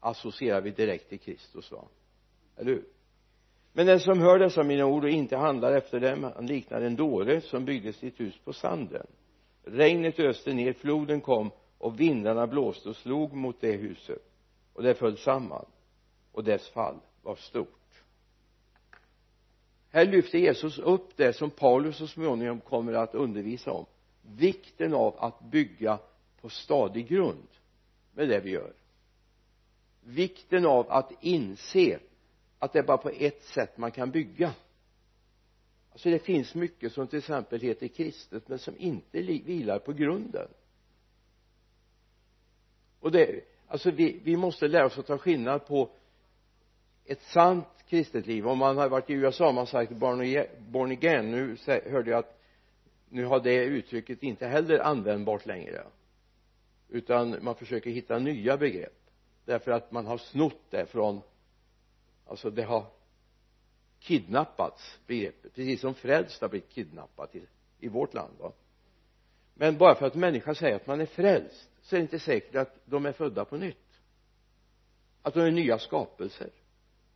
associerar 0.00 0.60
vi 0.60 0.70
direkt 0.70 1.08
till 1.08 1.20
Kristus 1.20 1.72
va? 1.72 1.84
Eller 2.56 2.70
hur? 2.70 2.84
Men 3.76 3.86
den 3.86 4.00
som 4.00 4.20
hör 4.20 4.38
dessa 4.38 4.62
mina 4.62 4.86
ord 4.86 5.04
och 5.04 5.10
inte 5.10 5.36
handlar 5.36 5.72
efter 5.72 6.00
dem 6.00 6.32
han 6.34 6.46
liknar 6.46 6.80
en 6.80 6.96
dåre 6.96 7.40
som 7.40 7.64
byggde 7.64 7.92
sitt 7.92 8.20
hus 8.20 8.38
på 8.44 8.52
sanden. 8.52 9.06
Regnet 9.64 10.20
öste 10.20 10.52
ner 10.52 10.72
floden 10.72 11.20
kom 11.20 11.50
och 11.78 12.00
vindarna 12.00 12.46
blåste 12.46 12.88
och 12.88 12.96
slog 12.96 13.32
mot 13.32 13.60
det 13.60 13.72
huset. 13.72 14.22
Och 14.72 14.82
det 14.82 14.94
föll 14.94 15.16
samman 15.18 15.66
och 16.32 16.44
dess 16.44 16.68
fall 16.68 16.96
var 17.22 17.36
stort. 17.36 18.02
Här 19.90 20.06
lyfter 20.06 20.38
Jesus 20.38 20.78
upp 20.78 21.16
det 21.16 21.32
som 21.32 21.50
Paulus 21.50 21.96
så 21.96 22.06
småningom 22.06 22.60
kommer 22.60 22.92
att 22.92 23.14
undervisa 23.14 23.72
om. 23.72 23.86
Vikten 24.22 24.94
av 24.94 25.14
att 25.18 25.40
bygga 25.40 25.98
på 26.40 26.48
stadig 26.48 27.08
grund 27.08 27.48
med 28.12 28.28
det 28.28 28.40
vi 28.40 28.50
gör. 28.50 28.72
Vikten 30.00 30.66
av 30.66 30.90
att 30.90 31.12
inse 31.20 31.98
att 32.64 32.72
det 32.72 32.78
är 32.78 32.82
bara 32.82 32.98
på 32.98 33.10
ett 33.10 33.42
sätt 33.42 33.78
man 33.78 33.90
kan 33.90 34.10
bygga. 34.10 34.54
Alltså 35.92 36.10
det 36.10 36.18
finns 36.18 36.54
mycket 36.54 36.92
som 36.92 37.06
till 37.06 37.18
exempel 37.18 37.60
heter 37.60 37.88
kristet 37.88 38.48
men 38.48 38.58
som 38.58 38.78
inte 38.78 39.20
vilar 39.22 39.78
på 39.78 39.92
grunden. 39.92 40.48
Och 43.00 43.12
det 43.12 43.44
alltså 43.66 43.90
vi, 43.90 44.20
vi 44.24 44.36
måste 44.36 44.68
lära 44.68 44.86
oss 44.86 44.98
att 44.98 45.06
ta 45.06 45.18
skillnad 45.18 45.66
på 45.66 45.90
ett 47.04 47.22
sant 47.22 47.66
kristet 47.88 48.26
liv. 48.26 48.46
Om 48.48 48.58
man 48.58 48.76
har 48.76 48.88
varit 48.88 49.10
i 49.10 49.12
USA 49.12 49.44
man 49.44 49.56
har 49.56 49.66
sagt 49.66 49.92
born 49.92 50.90
again 50.90 51.30
nu 51.30 51.56
hörde 51.66 52.10
jag 52.10 52.18
att 52.18 52.40
nu 53.08 53.24
har 53.24 53.40
det 53.40 53.64
uttrycket 53.64 54.22
inte 54.22 54.46
heller 54.46 54.78
användbart 54.78 55.46
längre. 55.46 55.86
Utan 56.88 57.44
man 57.44 57.54
försöker 57.54 57.90
hitta 57.90 58.18
nya 58.18 58.56
begrepp 58.56 59.00
därför 59.44 59.70
att 59.70 59.92
man 59.92 60.06
har 60.06 60.18
snott 60.18 60.70
det 60.70 60.86
från 60.86 61.20
alltså 62.26 62.50
det 62.50 62.62
har 62.62 62.86
kidnappats 63.98 64.98
begreppet 65.06 65.54
precis 65.54 65.80
som 65.80 65.94
frälst 65.94 66.40
har 66.40 66.48
blivit 66.48 66.70
kidnappat 66.70 67.36
i, 67.36 67.42
i 67.78 67.88
vårt 67.88 68.14
land 68.14 68.32
va? 68.38 68.52
Men 69.54 69.78
bara 69.78 69.94
för 69.94 70.06
att 70.06 70.14
människa 70.14 70.54
säger 70.54 70.76
att 70.76 70.86
man 70.86 71.00
är 71.00 71.06
frälst 71.06 71.70
så 71.82 71.96
är 71.96 72.00
det 72.00 72.02
inte 72.02 72.18
säkert 72.18 72.54
att 72.54 72.76
de 72.84 73.06
är 73.06 73.12
födda 73.12 73.44
på 73.44 73.56
nytt. 73.56 74.00
Att 75.22 75.34
de 75.34 75.40
är 75.40 75.50
nya 75.50 75.78
skapelser. 75.78 76.50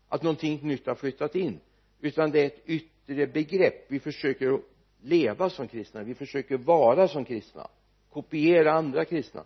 Att 0.09 0.23
någonting 0.23 0.61
nytt 0.63 0.87
har 0.87 0.95
flyttat 0.95 1.35
in. 1.35 1.61
Utan 2.01 2.31
det 2.31 2.41
är 2.41 2.47
ett 2.47 2.63
yttre 2.67 3.27
begrepp. 3.27 3.85
Vi 3.89 4.01
försöker 4.01 4.61
leva 5.01 5.51
som 5.51 5.69
kristna. 5.69 6.03
Vi 6.03 6.15
försöker 6.15 6.57
vara 6.57 7.09
som 7.09 7.25
kristna. 7.25 7.69
Kopiera 8.11 8.73
andra 8.73 9.05
kristna 9.05 9.45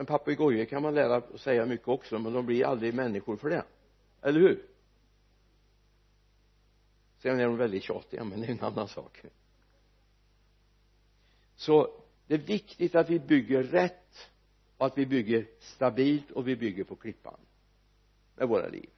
men 0.00 0.06
papegojor 0.06 0.64
kan 0.64 0.82
man 0.82 0.94
lära 0.94 1.38
säga 1.38 1.66
mycket 1.66 1.88
också 1.88 2.18
men 2.18 2.32
de 2.32 2.46
blir 2.46 2.64
aldrig 2.64 2.94
människor 2.94 3.36
för 3.36 3.50
det. 3.50 3.64
Eller 4.22 4.40
hur? 4.40 4.66
Sen 7.18 7.40
är 7.40 7.44
de 7.44 7.56
väldigt 7.56 7.82
tjatiga 7.82 8.24
men 8.24 8.40
det 8.40 8.46
är 8.46 8.50
en 8.50 8.60
annan 8.60 8.88
sak. 8.88 9.20
Så 11.56 12.02
det 12.26 12.34
är 12.34 12.38
viktigt 12.38 12.94
att 12.94 13.10
vi 13.10 13.18
bygger 13.18 13.62
rätt 13.62 14.30
och 14.76 14.86
att 14.86 14.98
vi 14.98 15.06
bygger 15.06 15.46
stabilt 15.58 16.30
och 16.30 16.48
vi 16.48 16.56
bygger 16.56 16.84
på 16.84 16.96
klippan 16.96 17.40
med 18.36 18.48
våra 18.48 18.68
liv. 18.68 18.90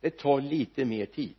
Det 0.00 0.10
tar 0.10 0.40
lite 0.40 0.84
mer 0.84 1.06
tid. 1.06 1.36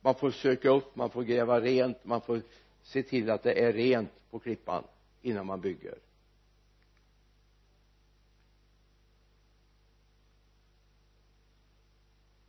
Man 0.00 0.14
får 0.14 0.30
söka 0.30 0.70
upp, 0.70 0.96
man 0.96 1.10
får 1.10 1.22
gräva 1.22 1.60
rent, 1.60 2.04
man 2.04 2.20
får 2.20 2.42
se 2.82 3.02
till 3.02 3.30
att 3.30 3.42
det 3.42 3.52
är 3.52 3.72
rent 3.72 4.30
på 4.30 4.38
klippan 4.38 4.84
innan 5.22 5.46
man 5.46 5.60
bygger. 5.60 5.98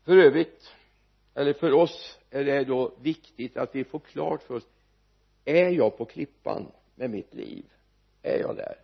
För 0.06 0.18
övrigt 0.18 0.76
eller 1.34 1.54
för 1.54 1.74
oss 1.74 2.20
är 2.30 2.44
det 2.44 2.64
då 2.64 2.92
viktigt 3.02 3.58
att 3.58 3.76
vi 3.76 3.84
får 3.84 4.00
klart 4.00 4.44
för 4.44 4.54
oss 4.54 4.68
är 5.46 5.70
jag 5.70 5.98
på 5.98 6.06
klippan 6.06 6.72
med 6.96 7.10
mitt 7.10 7.34
liv? 7.34 7.66
Är 8.22 8.40
jag 8.40 8.56
där? 8.56 8.76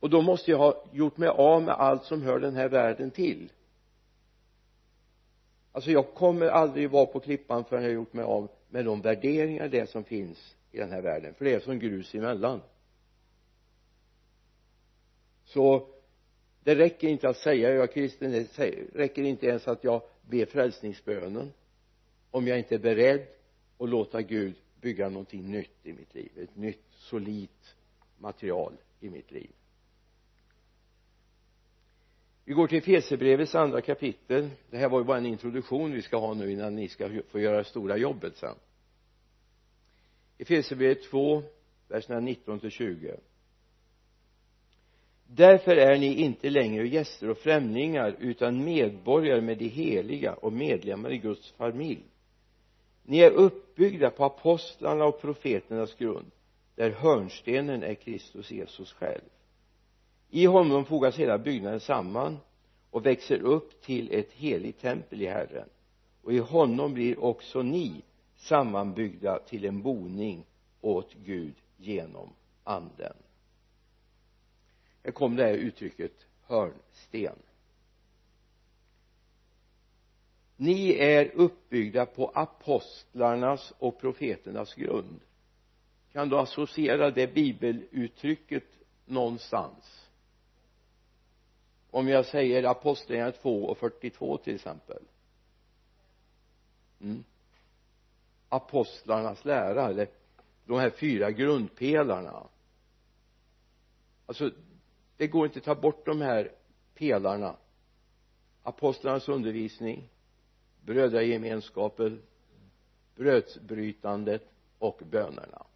Och 0.00 0.10
då 0.10 0.22
måste 0.22 0.50
jag 0.50 0.58
ha 0.58 0.84
gjort 0.92 1.16
mig 1.16 1.28
av 1.28 1.62
med 1.62 1.74
allt 1.74 2.04
som 2.04 2.22
hör 2.22 2.38
den 2.38 2.54
här 2.54 2.68
världen 2.68 3.10
till. 3.10 3.52
Alltså 5.72 5.90
jag 5.90 6.14
kommer 6.14 6.46
aldrig 6.46 6.90
vara 6.90 7.06
på 7.06 7.20
klippan 7.20 7.64
förrän 7.64 7.82
jag 7.82 7.90
har 7.90 7.94
gjort 7.94 8.12
mig 8.12 8.24
av 8.24 8.50
med 8.68 8.84
de 8.84 9.00
värderingar 9.00 9.68
det 9.68 9.90
som 9.90 10.04
finns 10.04 10.56
i 10.72 10.78
den 10.78 10.90
här 10.90 11.02
världen. 11.02 11.34
För 11.34 11.44
det 11.44 11.54
är 11.54 11.60
som 11.60 11.78
grus 11.78 12.14
emellan. 12.14 12.60
Så 15.44 15.88
det 16.64 16.74
räcker 16.74 17.08
inte 17.08 17.28
att 17.28 17.36
säga 17.36 17.70
jag 17.74 17.82
är 17.82 17.86
kristen 17.86 18.30
det 18.30 18.70
räcker 18.94 19.22
inte 19.22 19.46
ens 19.46 19.68
att 19.68 19.84
jag 19.84 20.02
ber 20.22 20.46
frälsningsbönen 20.46 21.52
om 22.30 22.46
jag 22.46 22.58
inte 22.58 22.74
är 22.74 22.78
beredd 22.78 23.26
att 23.78 23.88
låta 23.88 24.22
Gud 24.22 24.54
bygga 24.80 25.08
någonting 25.08 25.50
nytt 25.50 25.86
i 25.86 25.92
mitt 25.92 26.14
liv 26.14 26.30
ett 26.36 26.56
nytt 26.56 26.84
solitt 26.90 27.74
material 28.18 28.72
i 29.00 29.10
mitt 29.10 29.30
liv. 29.30 29.50
Vi 32.44 32.54
går 32.54 32.66
till 32.66 32.78
Efesierbrevets 32.78 33.54
andra 33.54 33.80
kapitel. 33.80 34.50
Det 34.70 34.76
här 34.76 34.88
var 34.88 34.98
ju 34.98 35.04
bara 35.04 35.18
en 35.18 35.26
introduktion 35.26 35.92
vi 35.92 36.02
ska 36.02 36.16
ha 36.16 36.34
nu 36.34 36.52
innan 36.52 36.74
ni 36.74 36.88
ska 36.88 37.10
få 37.28 37.40
göra 37.40 37.56
det 37.56 37.64
stora 37.64 37.96
jobbet 37.96 38.36
sen. 38.36 38.54
Efesierbrevet 40.38 41.02
2 41.02 41.42
verserna 41.88 42.20
19 42.20 42.60
till 42.60 42.70
20 42.70 43.16
därför 45.30 45.76
är 45.76 45.98
ni 45.98 46.14
inte 46.14 46.50
längre 46.50 46.88
gäster 46.88 47.30
och 47.30 47.38
främlingar 47.38 48.16
utan 48.18 48.64
medborgare 48.64 49.40
med 49.40 49.58
de 49.58 49.68
heliga 49.68 50.34
och 50.34 50.52
medlemmar 50.52 51.12
i 51.12 51.18
Guds 51.18 51.52
familj. 51.52 52.04
Ni 53.02 53.18
är 53.18 53.30
uppbyggda 53.30 54.10
på 54.10 54.24
apostlarna 54.24 55.04
och 55.04 55.20
profeternas 55.20 55.94
grund 55.94 56.30
där 56.74 56.90
hörnstenen 56.90 57.82
är 57.82 57.94
Kristus 57.94 58.50
Jesus 58.50 58.92
själv. 58.92 59.24
I 60.30 60.46
honom 60.46 60.84
fogas 60.84 61.18
hela 61.18 61.38
byggnaden 61.38 61.80
samman 61.80 62.38
och 62.90 63.06
växer 63.06 63.42
upp 63.42 63.82
till 63.82 64.12
ett 64.12 64.32
heligt 64.32 64.80
tempel 64.80 65.22
i 65.22 65.26
Herren. 65.26 65.68
Och 66.22 66.32
i 66.32 66.38
honom 66.38 66.94
blir 66.94 67.24
också 67.24 67.62
ni 67.62 68.02
sammanbyggda 68.36 69.38
till 69.38 69.64
en 69.64 69.82
boning 69.82 70.44
åt 70.80 71.14
Gud 71.14 71.54
genom 71.76 72.32
anden 72.64 73.14
här 75.02 75.10
kom 75.12 75.36
det 75.36 75.44
här 75.44 75.54
uttrycket 75.54 76.12
hörnsten. 76.42 77.36
Ni 80.56 80.90
är 80.90 81.30
uppbyggda 81.34 82.06
på 82.06 82.28
apostlarnas 82.28 83.72
och 83.78 84.00
profeternas 84.00 84.74
grund. 84.74 85.20
Kan 86.12 86.28
du 86.28 86.38
associera 86.38 87.10
det 87.10 87.34
bibeluttrycket 87.34 88.64
någonstans? 89.04 90.08
Om 91.90 92.08
jag 92.08 92.26
säger 92.26 92.62
apostlagärningarna 92.64 93.32
2 93.32 93.64
och 93.64 93.78
42 93.78 94.36
till 94.36 94.54
exempel. 94.54 95.02
Mm. 97.00 97.24
apostlarnas 98.48 99.44
lära 99.44 99.88
eller 99.88 100.08
de 100.66 100.78
här 100.78 100.90
fyra 100.90 101.30
grundpelarna. 101.30 102.42
Alltså 104.26 104.50
det 105.18 105.26
går 105.26 105.46
inte 105.46 105.58
att 105.58 105.64
ta 105.64 105.74
bort 105.74 106.06
de 106.06 106.20
här 106.20 106.52
pelarna. 106.94 107.56
Apostlarnas 108.62 109.28
undervisning 109.28 110.08
brödragemenskapen 110.88 112.22
brödsbrytandet 113.14 114.48
och 114.78 115.02
bönerna. 115.10 115.66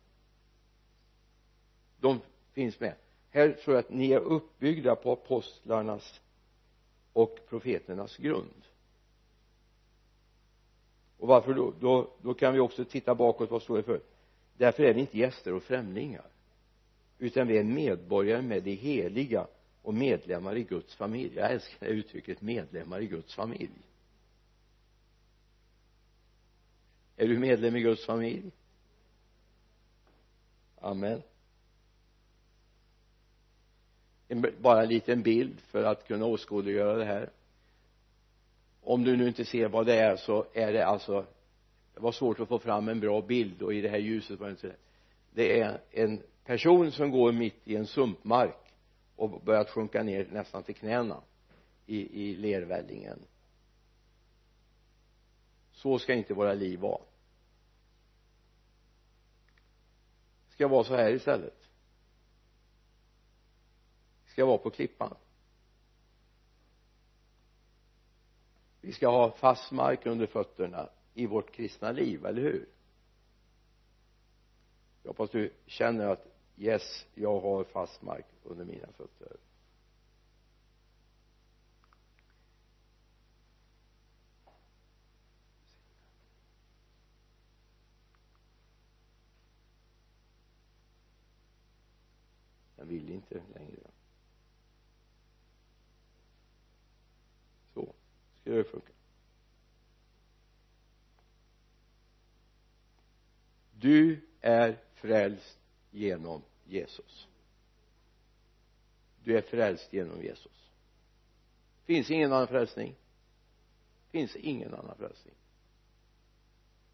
De 2.00 2.20
finns 2.52 2.80
med. 2.80 2.94
Här 3.30 3.52
tror 3.52 3.76
jag 3.76 3.84
att 3.84 3.90
ni 3.90 4.12
är 4.12 4.20
uppbyggda 4.20 4.96
på 4.96 5.12
apostlarnas 5.12 6.20
och 7.12 7.38
profeternas 7.48 8.16
grund. 8.16 8.64
Och 11.18 11.28
varför 11.28 11.54
då, 11.54 11.72
då, 11.80 12.10
då 12.22 12.34
kan 12.34 12.54
vi 12.54 12.60
också 12.60 12.84
titta 12.84 13.14
bakåt. 13.14 13.50
Vad 13.50 13.62
står 13.62 13.76
det 13.76 13.82
för? 13.82 14.00
Därför 14.56 14.82
är 14.82 14.94
vi 14.94 15.00
inte 15.00 15.18
gäster 15.18 15.52
och 15.54 15.62
främlingar 15.62 16.31
utan 17.22 17.46
vi 17.46 17.58
är 17.58 17.64
medborgare 17.64 18.42
med 18.42 18.62
de 18.62 18.74
heliga 18.74 19.46
och 19.82 19.94
medlemmar 19.94 20.56
i 20.56 20.62
Guds 20.62 20.94
familj. 20.94 21.32
Jag 21.36 21.52
älskar 21.52 21.86
det 21.86 21.92
uttrycket 21.92 22.40
medlemmar 22.40 23.00
i 23.00 23.06
Guds 23.06 23.34
familj. 23.34 23.70
Är 27.16 27.28
du 27.28 27.38
medlem 27.38 27.76
i 27.76 27.80
Guds 27.80 28.06
familj? 28.06 28.50
Amen. 30.80 31.22
Bara 34.58 34.82
en 34.82 34.88
liten 34.88 35.22
bild 35.22 35.60
för 35.60 35.84
att 35.84 36.06
kunna 36.06 36.24
åskådliggöra 36.24 36.96
det 36.96 37.04
här. 37.04 37.30
Om 38.80 39.04
du 39.04 39.16
nu 39.16 39.28
inte 39.28 39.44
ser 39.44 39.68
vad 39.68 39.86
det 39.86 40.00
är 40.00 40.16
så 40.16 40.46
är 40.52 40.72
det 40.72 40.86
alltså 40.86 41.26
det 41.94 42.00
var 42.00 42.12
svårt 42.12 42.40
att 42.40 42.48
få 42.48 42.58
fram 42.58 42.88
en 42.88 43.00
bra 43.00 43.20
bild 43.20 43.62
och 43.62 43.74
i 43.74 43.80
det 43.80 43.88
här 43.88 43.98
ljuset 43.98 44.40
var 44.40 44.46
det 44.46 44.50
inte 44.50 44.76
det 45.34 45.60
är 45.60 45.80
en 45.90 46.22
person 46.44 46.92
som 46.92 47.10
går 47.10 47.32
mitt 47.32 47.68
i 47.68 47.76
en 47.76 47.86
sumpmark 47.86 48.74
och 49.16 49.40
börjat 49.40 49.70
sjunka 49.70 50.02
ner 50.02 50.28
nästan 50.30 50.62
till 50.62 50.74
knäna 50.74 51.22
i, 51.86 52.28
i 52.28 52.36
lervällingen. 52.36 53.18
Så 55.72 55.98
ska 55.98 56.14
inte 56.14 56.34
våra 56.34 56.54
liv 56.54 56.80
vara. 56.80 57.02
Ska 60.48 60.68
vara 60.68 60.84
så 60.84 60.96
här 60.96 61.12
istället. 61.12 61.68
Ska 64.26 64.46
vara 64.46 64.58
på 64.58 64.70
klippan. 64.70 65.16
Vi 68.80 68.92
ska 68.92 69.08
ha 69.08 69.30
fast 69.30 69.72
mark 69.72 70.06
under 70.06 70.26
fötterna 70.26 70.88
i 71.14 71.26
vårt 71.26 71.52
kristna 71.52 71.92
liv, 71.92 72.26
eller 72.26 72.42
hur? 72.42 72.68
Jag 75.02 75.10
hoppas 75.10 75.30
du 75.30 75.52
känner 75.66 76.06
att 76.06 76.31
yes, 76.62 77.06
jag 77.14 77.40
har 77.40 77.64
fast 77.64 78.02
mark 78.02 78.26
under 78.42 78.64
mina 78.64 78.86
fötter. 78.92 79.36
Jag 92.76 92.84
vill 92.84 93.10
inte 93.10 93.42
längre. 93.54 93.90
Så 97.74 97.94
ska 98.40 98.50
det 98.50 98.64
funka? 98.64 98.92
Du 103.72 104.28
är 104.40 104.78
frälst 104.94 105.58
genom 105.90 106.42
Jesus. 106.64 107.28
Du 109.24 109.36
är 109.36 109.42
frälst 109.42 109.92
genom 109.92 110.22
Jesus. 110.22 110.70
Finns 111.84 112.10
ingen 112.10 112.32
annan 112.32 112.48
frälsning? 112.48 112.94
Finns 114.10 114.36
ingen 114.36 114.74
annan 114.74 114.96
frälsning? 114.96 115.34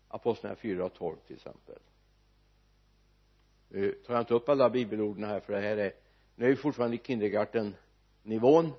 Apostlagärningarna 0.09 0.61
4 0.61 0.85
och 0.85 0.95
12 0.95 1.17
till 1.27 1.37
exempel. 1.37 1.79
Nu 3.69 3.93
tar 3.93 4.15
jag 4.15 4.23
inte 4.23 4.35
upp 4.35 4.49
alla 4.49 4.71
bibelorden 4.71 5.25
här 5.25 5.41
för 5.41 5.53
det 5.53 5.61
här 5.61 5.77
är 5.77 5.93
nu 6.35 6.45
är 6.45 6.51
vi 6.51 6.57
fortfarande 6.57 6.97
i 6.97 7.01
kindergarten 7.05 7.75
nivån 8.23 8.73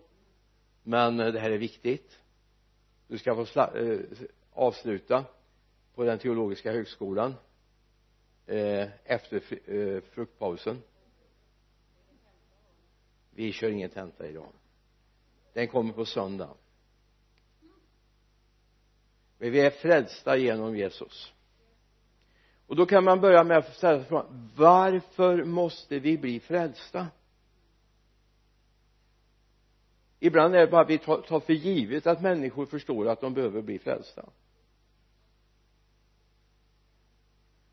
men 0.84 1.18
det 1.18 1.40
här 1.40 1.52
är 1.52 1.58
viktigt. 1.58 2.20
Du 3.08 3.18
ska 3.18 3.46
få 3.46 3.62
äh, 3.62 4.00
avsluta 4.52 5.26
på 5.96 6.04
den 6.04 6.20
teologiska 6.20 6.72
högskolan 6.72 7.36
eh, 8.50 8.90
efter 9.04 9.42
eh, 9.66 10.02
fruktpausen. 10.02 10.82
Vi 13.32 13.52
kör 13.52 13.70
ingen 13.70 13.90
tenta 13.90 14.28
idag 14.28 14.52
den 15.54 15.68
kommer 15.68 15.94
på 15.94 16.06
söndag. 16.06 16.50
Men 19.38 19.52
vi 19.52 19.60
är 19.60 19.70
frälsta 19.70 20.38
genom 20.38 20.78
Jesus. 20.78 21.34
Och 22.68 22.76
då 22.76 22.86
kan 22.86 23.04
man 23.04 23.22
börja 23.22 23.44
med 23.44 23.58
att 23.58 23.76
ställa 23.76 24.04
frågan 24.04 24.50
varför 24.56 25.44
måste 25.44 26.00
vi 26.00 26.18
bli 26.18 26.40
frälsta? 26.40 27.08
Ibland 30.20 30.56
är 30.56 30.60
det 30.60 30.68
bara 30.68 30.82
att 30.82 30.90
vi 30.90 30.98
tar 30.98 31.40
för 31.40 31.54
givet 31.54 32.08
att 32.08 32.22
människor 32.22 32.66
förstår 32.66 33.08
att 33.08 33.22
de 33.22 33.34
behöver 33.34 33.62
bli 33.62 33.80
frälsta. 33.80 34.30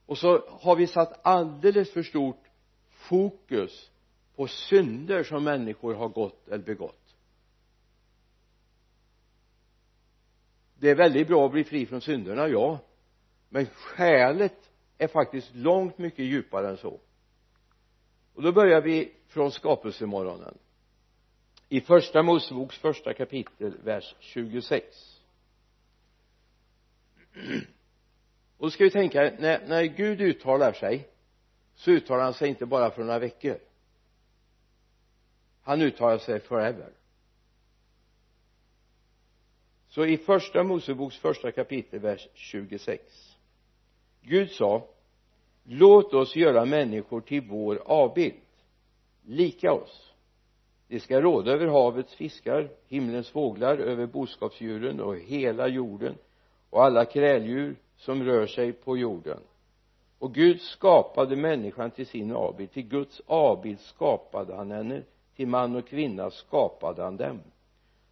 Och 0.07 0.19
så 0.19 0.49
har 0.49 0.77
vi 0.77 0.87
satt 0.87 1.27
alldeles 1.27 1.93
för 1.93 2.03
stort 2.03 2.45
fokus 2.91 3.91
på 4.37 4.47
synder 4.47 5.25
som 5.25 5.45
människor 5.45 5.95
har 5.95 6.09
gått 6.09 6.49
eller 6.49 6.65
begått. 6.65 7.15
Det 10.79 10.91
är 10.91 10.95
väldigt 10.95 11.29
bra 11.29 11.47
att 11.47 11.53
bli 11.53 11.65
fri 11.65 11.87
från 11.87 12.01
synderna, 12.01 12.49
ja. 12.49 12.79
Men 13.49 13.67
skälet 13.67 14.71
är 14.99 15.09
faktiskt 15.09 15.55
långt 15.55 15.99
mycket 15.99 16.25
djupare 16.25 16.69
än 16.69 16.77
så. 16.77 17.01
Och 18.35 18.43
då 18.43 18.53
börjar 18.53 18.81
vi 18.81 19.13
från 19.29 19.53
skapelsemorgonen. 19.53 20.59
I 21.69 21.81
första 21.81 22.23
Moseboks 22.23 22.79
första 22.79 23.15
kapitel 23.15 23.75
vers 23.85 24.15
26 24.21 25.21
och 28.59 28.66
då 28.66 28.71
ska 28.71 28.85
vi 28.85 28.90
tänka 28.90 29.33
när, 29.38 29.66
när 29.66 29.85
Gud 29.85 30.21
uttalar 30.21 30.73
sig 30.73 31.09
så 31.75 31.90
uttalar 31.90 32.25
han 32.25 32.35
sig 32.35 32.49
inte 32.49 32.66
bara 32.66 32.90
för 32.90 33.05
några 33.05 33.19
veckor. 33.19 33.59
Han 35.62 35.83
uttalar 35.83 36.19
sig 36.19 36.40
forever. 36.40 36.92
Så 39.88 40.07
i 40.07 40.16
första 40.16 40.62
Moseboks 40.62 41.19
första 41.19 41.53
kapitel 41.53 42.01
vers 42.01 42.29
26 42.35 43.37
Gud 44.23 44.51
sa 44.51 44.88
låt 45.64 46.14
oss 46.14 46.37
göra 46.37 46.64
människor 46.64 47.21
till 47.21 47.40
vår 47.49 47.83
avbild 47.85 48.35
lika 49.23 49.73
oss. 49.73 50.12
De 50.88 51.01
ska 51.01 51.21
råda 51.21 51.53
över 51.53 51.66
havets 51.66 52.14
fiskar 52.14 52.71
himlens 52.88 53.31
fåglar 53.31 53.79
över 53.79 54.07
boskapsdjuren 54.07 55.01
och 55.01 55.16
hela 55.16 55.69
jorden 55.69 56.14
och 56.71 56.85
alla 56.85 57.05
kräldjur 57.05 57.77
som 57.96 58.24
rör 58.24 58.46
sig 58.46 58.72
på 58.72 58.96
jorden. 58.96 59.40
Och 60.18 60.35
Gud 60.35 60.61
skapade 60.61 61.37
människan 61.37 61.90
till 61.90 62.06
sin 62.06 62.32
avbild. 62.32 62.72
Till 62.72 62.88
Guds 62.88 63.22
avbild 63.26 63.80
skapade 63.80 64.56
han 64.56 64.70
henne. 64.70 65.02
Till 65.37 65.48
man 65.48 65.76
och 65.76 65.88
kvinna 65.88 66.30
skapade 66.30 67.02
han 67.02 67.16
dem. 67.16 67.40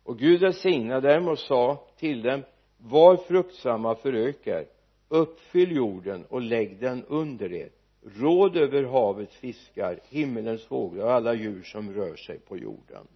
Och 0.03 0.19
Gud 0.19 0.41
välsignade 0.41 1.15
dem 1.15 1.29
och 1.29 1.39
sa 1.39 1.87
till 1.97 2.23
dem 2.23 2.43
var 2.79 3.17
fruktsamma 3.17 3.95
förökar 3.95 4.67
uppfyll 5.09 5.77
jorden 5.77 6.25
och 6.25 6.41
lägg 6.41 6.81
den 6.81 7.05
under 7.05 7.53
er. 7.53 7.71
Råd 8.03 8.57
över 8.57 8.83
havets 8.83 9.37
fiskar 9.37 10.01
himmelens 10.09 10.65
fåglar 10.65 11.05
och 11.05 11.13
alla 11.13 11.35
djur 11.35 11.63
som 11.63 11.95
rör 11.95 12.17
sig 12.17 12.39
på 12.39 12.57
jorden. 12.57 13.07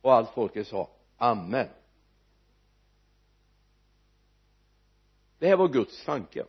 Och 0.00 0.12
allt 0.12 0.30
folket 0.30 0.66
sa 0.66 0.90
amen. 1.16 1.68
Det 5.42 5.48
här 5.48 5.56
var 5.56 5.68
Guds 5.68 6.04
tanke. 6.04 6.44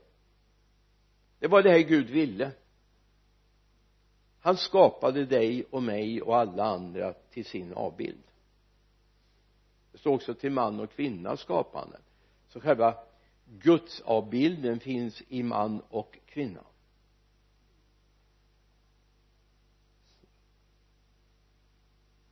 Det 1.39 1.47
var 1.47 1.63
det 1.63 1.69
här 1.69 1.79
Gud 1.79 2.09
ville. 2.09 2.51
Han 4.39 4.57
skapade 4.57 5.25
dig 5.25 5.63
och 5.63 5.83
mig 5.83 6.21
och 6.21 6.37
alla 6.37 6.63
andra 6.63 7.13
till 7.13 7.45
sin 7.45 7.73
avbild. 7.73 8.23
Det 9.91 9.97
står 9.97 10.13
också 10.13 10.33
till 10.33 10.51
man 10.51 10.79
och 10.79 10.91
kvinna 10.91 11.37
skapande. 11.37 11.99
Så 12.47 12.59
själva 12.59 12.97
gudsavbilden 13.45 14.79
finns 14.79 15.21
i 15.27 15.43
man 15.43 15.81
och 15.89 16.17
kvinna. 16.25 16.63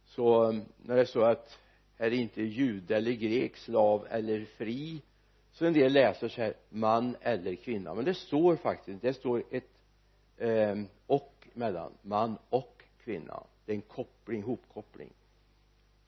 Så 0.06 0.52
eh, 0.52 0.62
när 0.78 0.96
det 0.96 1.06
står 1.06 1.30
att 1.30 1.60
här 1.98 2.08
är 2.08 2.12
inte 2.12 2.42
jude 2.42 2.98
eller 2.98 3.12
grek, 3.12 3.58
slav 3.58 4.08
eller 4.10 4.46
fri 4.46 5.02
så 5.62 5.68
en 5.68 5.74
del 5.74 5.94
läser 5.94 6.28
så 6.28 6.42
här 6.42 6.54
man 6.70 7.16
eller 7.22 7.56
kvinna. 7.56 7.94
Men 7.94 8.06
det 8.06 8.14
står 8.14 8.56
faktiskt 8.56 9.02
det 9.02 9.14
står 9.14 9.44
ett 9.52 9.70
eh, 10.38 10.76
och 11.08 11.48
mellan 11.54 11.92
man 12.02 12.38
och 12.50 12.84
kvinna. 13.04 13.44
Det 13.66 13.72
är 13.72 13.76
en 13.76 13.82
koppling, 13.82 14.44
hopkoppling. 14.44 15.10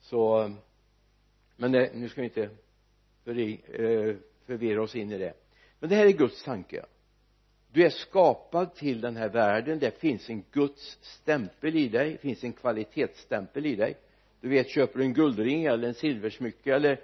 Så 0.00 0.50
men 1.56 1.72
det, 1.72 1.90
nu 1.94 2.08
ska 2.08 2.20
vi 2.20 2.26
inte 2.26 2.42
eh, 2.42 4.16
förvirra 4.46 4.82
oss 4.82 4.96
in 4.96 5.12
i 5.12 5.18
det. 5.18 5.34
Men 5.78 5.90
det 5.90 5.96
här 5.96 6.06
är 6.06 6.12
Guds 6.12 6.44
tanke. 6.44 6.84
Du 7.72 7.84
är 7.84 7.90
skapad 7.90 8.74
till 8.74 9.00
den 9.00 9.16
här 9.16 9.28
världen. 9.28 9.78
Det 9.78 9.98
finns 10.00 10.30
en 10.30 10.44
Guds 10.52 10.98
stämpel 11.02 11.76
i 11.76 11.88
dig. 11.88 12.12
Det 12.12 12.18
finns 12.18 12.44
en 12.44 12.52
kvalitetsstämpel 12.52 13.66
i 13.66 13.76
dig. 13.76 13.96
Du 14.40 14.48
vet 14.48 14.70
köper 14.70 14.98
du 14.98 15.04
en 15.04 15.14
guldring 15.14 15.64
eller 15.64 15.88
en 15.88 15.94
silversmycke 15.94 16.74
eller 16.74 17.00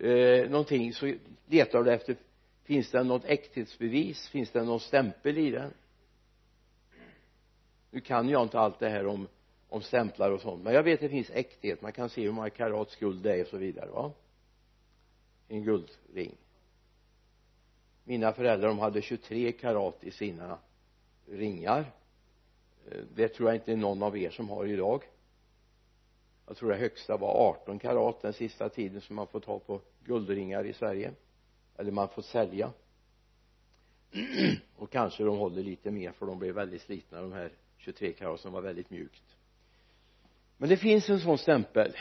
eh, 0.00 0.50
någonting 0.50 0.92
så 0.92 1.14
letar 1.46 1.82
du 1.82 1.92
efter. 1.92 2.16
Finns 2.62 2.90
det 2.90 3.02
något 3.02 3.24
äkthetsbevis? 3.24 4.28
Finns 4.28 4.50
det 4.50 4.64
någon 4.64 4.80
stämpel 4.80 5.38
i 5.38 5.50
den? 5.50 5.72
Nu 7.90 8.00
kan 8.00 8.28
jag 8.28 8.42
inte 8.42 8.58
allt 8.58 8.78
det 8.78 8.88
här 8.88 9.06
om 9.06 9.28
om 9.68 9.82
stämplar 9.82 10.30
och 10.30 10.40
sånt 10.40 10.64
men 10.64 10.74
jag 10.74 10.82
vet 10.82 10.94
att 10.94 11.00
det 11.00 11.08
finns 11.08 11.30
äkthet. 11.30 11.82
Man 11.82 11.92
kan 11.92 12.08
se 12.08 12.22
hur 12.22 12.32
många 12.32 12.50
karats 12.50 12.96
guld 12.96 13.22
det 13.22 13.34
är 13.34 13.42
och 13.42 13.48
så 13.48 13.56
vidare 13.56 13.90
va? 13.90 14.12
En 15.48 15.62
guldring. 15.62 16.36
Mina 18.04 18.32
föräldrar 18.32 18.68
de 18.68 18.78
hade 18.78 19.02
23 19.02 19.52
karat 19.52 20.04
i 20.04 20.10
sina 20.10 20.58
ringar. 21.26 21.92
Eh, 22.90 23.02
det 23.14 23.28
tror 23.28 23.48
jag 23.48 23.56
inte 23.56 23.72
är 23.72 23.76
någon 23.76 24.02
av 24.02 24.18
er 24.18 24.30
som 24.30 24.48
har 24.48 24.66
idag 24.66 25.02
jag 26.48 26.56
tror 26.56 26.70
det 26.70 26.76
högsta 26.76 27.16
var 27.16 27.48
18 27.48 27.78
karat 27.78 28.22
den 28.22 28.32
sista 28.32 28.68
tiden 28.68 29.00
som 29.00 29.16
man 29.16 29.26
får 29.26 29.40
ta 29.40 29.58
på 29.58 29.80
guldringar 30.04 30.64
i 30.66 30.72
Sverige. 30.72 31.12
Eller 31.76 31.92
man 31.92 32.08
får 32.08 32.22
sälja. 32.22 32.72
Och 34.76 34.90
kanske 34.90 35.24
de 35.24 35.38
håller 35.38 35.62
lite 35.62 35.90
mer 35.90 36.12
för 36.12 36.26
de 36.26 36.38
blev 36.38 36.54
väldigt 36.54 36.82
slitna 36.82 37.20
de 37.20 37.32
här 37.32 37.52
23 37.76 38.12
karat 38.12 38.40
som 38.40 38.52
var 38.52 38.60
väldigt 38.60 38.90
mjukt. 38.90 39.36
Men 40.56 40.68
det 40.68 40.76
finns 40.76 41.10
en 41.10 41.20
sån 41.20 41.38
stämpel. 41.38 41.96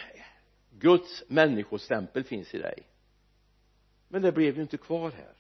Guds 0.72 1.24
människostämpel 1.28 2.24
finns 2.24 2.54
i 2.54 2.58
dig. 2.58 2.84
Men 4.08 4.22
det 4.22 4.32
blev 4.32 4.56
ju 4.56 4.62
inte 4.62 4.78
kvar 4.78 5.12
här. 5.12 5.36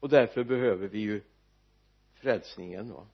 Och 0.00 0.08
därför 0.08 0.44
behöver 0.44 0.88
vi 0.88 0.98
ju 0.98 1.22
frälsningen 2.14 2.92
va 2.92 3.06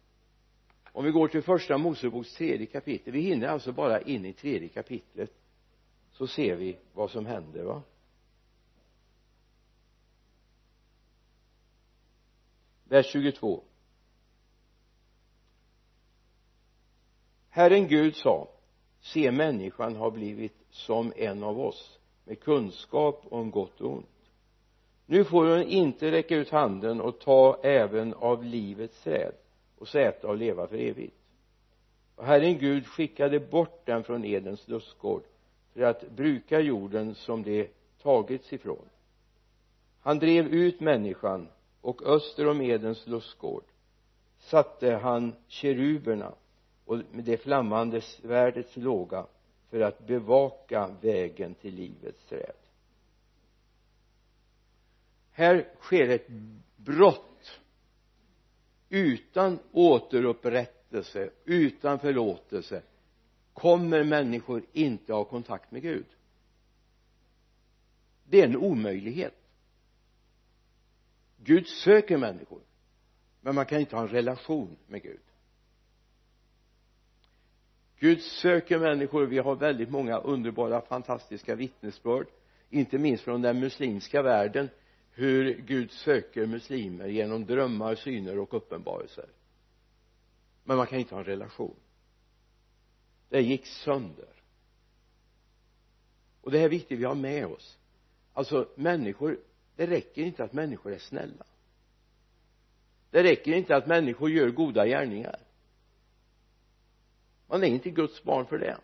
om 0.92 1.04
vi 1.04 1.10
går 1.10 1.28
till 1.28 1.42
första 1.42 1.78
Moseboks 1.78 2.34
tredje 2.34 2.66
kapitel 2.66 3.12
vi 3.12 3.20
hinner 3.20 3.48
alltså 3.48 3.72
bara 3.72 4.00
in 4.00 4.24
i 4.24 4.32
tredje 4.32 4.68
kapitlet 4.68 5.32
så 6.12 6.26
ser 6.26 6.56
vi 6.56 6.78
vad 6.92 7.10
som 7.10 7.26
händer 7.26 7.64
va? 7.64 7.82
Vers 12.84 13.06
22 13.06 13.62
Herren 17.48 17.88
Gud 17.88 18.16
sa 18.16 18.48
se 19.00 19.32
människan 19.32 19.96
har 19.96 20.10
blivit 20.10 20.56
som 20.70 21.12
en 21.16 21.42
av 21.42 21.60
oss 21.60 21.98
med 22.24 22.40
kunskap 22.40 23.26
om 23.30 23.50
gott 23.50 23.80
och 23.80 23.92
ont. 23.92 24.06
Nu 25.06 25.24
får 25.24 25.46
hon 25.46 25.62
inte 25.62 26.10
räcka 26.10 26.36
ut 26.36 26.50
handen 26.50 27.00
och 27.00 27.18
ta 27.20 27.60
även 27.62 28.14
av 28.14 28.44
livets 28.44 29.02
träd 29.02 29.34
och 29.80 29.94
äta 29.94 30.28
och 30.28 30.36
leva 30.36 30.66
för 30.66 30.76
evigt. 30.76 31.16
Och 32.16 32.24
Herren 32.26 32.58
Gud 32.58 32.86
skickade 32.86 33.40
bort 33.40 33.86
den 33.86 34.04
från 34.04 34.24
Edens 34.24 34.68
lustgård 34.68 35.22
för 35.72 35.80
att 35.80 36.10
bruka 36.10 36.60
jorden 36.60 37.14
som 37.14 37.42
det 37.42 37.70
tagits 38.02 38.52
ifrån. 38.52 38.88
Han 40.00 40.18
drev 40.18 40.46
ut 40.46 40.80
människan 40.80 41.48
och 41.80 42.02
öster 42.02 42.48
om 42.48 42.60
Edens 42.60 43.06
lustgård 43.06 43.64
satte 44.38 44.90
han 44.90 45.34
keruberna 45.46 46.34
och 46.84 46.96
med 46.96 47.24
det 47.24 47.36
flammande 47.36 48.00
svärdets 48.00 48.76
låga 48.76 49.26
för 49.70 49.80
att 49.80 50.06
bevaka 50.06 50.90
vägen 51.00 51.54
till 51.54 51.74
livets 51.74 52.24
träd. 52.24 52.56
Här 55.30 55.68
sker 55.80 56.08
ett 56.08 56.28
brott 56.76 57.29
utan 58.90 59.58
återupprättelse 59.72 61.30
utan 61.44 61.98
förlåtelse 61.98 62.82
kommer 63.52 64.04
människor 64.04 64.62
inte 64.72 65.12
ha 65.12 65.24
kontakt 65.24 65.70
med 65.70 65.82
Gud. 65.82 66.06
Det 68.24 68.40
är 68.40 68.44
en 68.44 68.56
omöjlighet. 68.56 69.34
Gud 71.36 71.66
söker 71.66 72.16
människor 72.16 72.60
men 73.40 73.54
man 73.54 73.66
kan 73.66 73.80
inte 73.80 73.96
ha 73.96 74.02
en 74.02 74.08
relation 74.08 74.76
med 74.86 75.02
Gud. 75.02 75.20
Gud 77.98 78.22
söker 78.22 78.78
människor. 78.78 79.26
Vi 79.26 79.38
har 79.38 79.56
väldigt 79.56 79.90
många 79.90 80.18
underbara 80.18 80.80
fantastiska 80.80 81.54
vittnesbörd 81.54 82.26
inte 82.70 82.98
minst 82.98 83.24
från 83.24 83.42
den 83.42 83.60
muslimska 83.60 84.22
världen 84.22 84.68
hur 85.10 85.54
Gud 85.54 85.90
söker 85.90 86.46
muslimer 86.46 87.06
genom 87.06 87.46
drömmar, 87.46 87.94
syner 87.94 88.38
och 88.38 88.54
uppenbarelser. 88.54 89.28
Men 90.64 90.76
man 90.76 90.86
kan 90.86 90.98
inte 90.98 91.14
ha 91.14 91.20
en 91.20 91.26
relation. 91.26 91.76
Det 93.28 93.40
gick 93.40 93.66
sönder. 93.66 94.42
Och 96.40 96.50
det 96.50 96.58
här 96.58 96.64
är 96.64 96.70
viktigt 96.70 96.98
vi 96.98 97.04
har 97.04 97.14
med 97.14 97.46
oss. 97.46 97.78
Alltså 98.32 98.68
människor 98.74 99.38
det 99.80 99.86
räcker 99.86 100.22
inte 100.22 100.44
att 100.44 100.52
människor 100.52 100.92
är 100.92 100.98
snälla. 100.98 101.44
Det 103.10 103.22
räcker 103.22 103.52
inte 103.52 103.76
att 103.76 103.86
människor 103.86 104.30
gör 104.30 104.50
goda 104.50 104.86
gärningar. 104.86 105.40
Man 107.46 107.62
är 107.62 107.66
inte 107.66 107.90
Guds 107.90 108.22
barn 108.22 108.46
för 108.46 108.58
det 108.58 108.78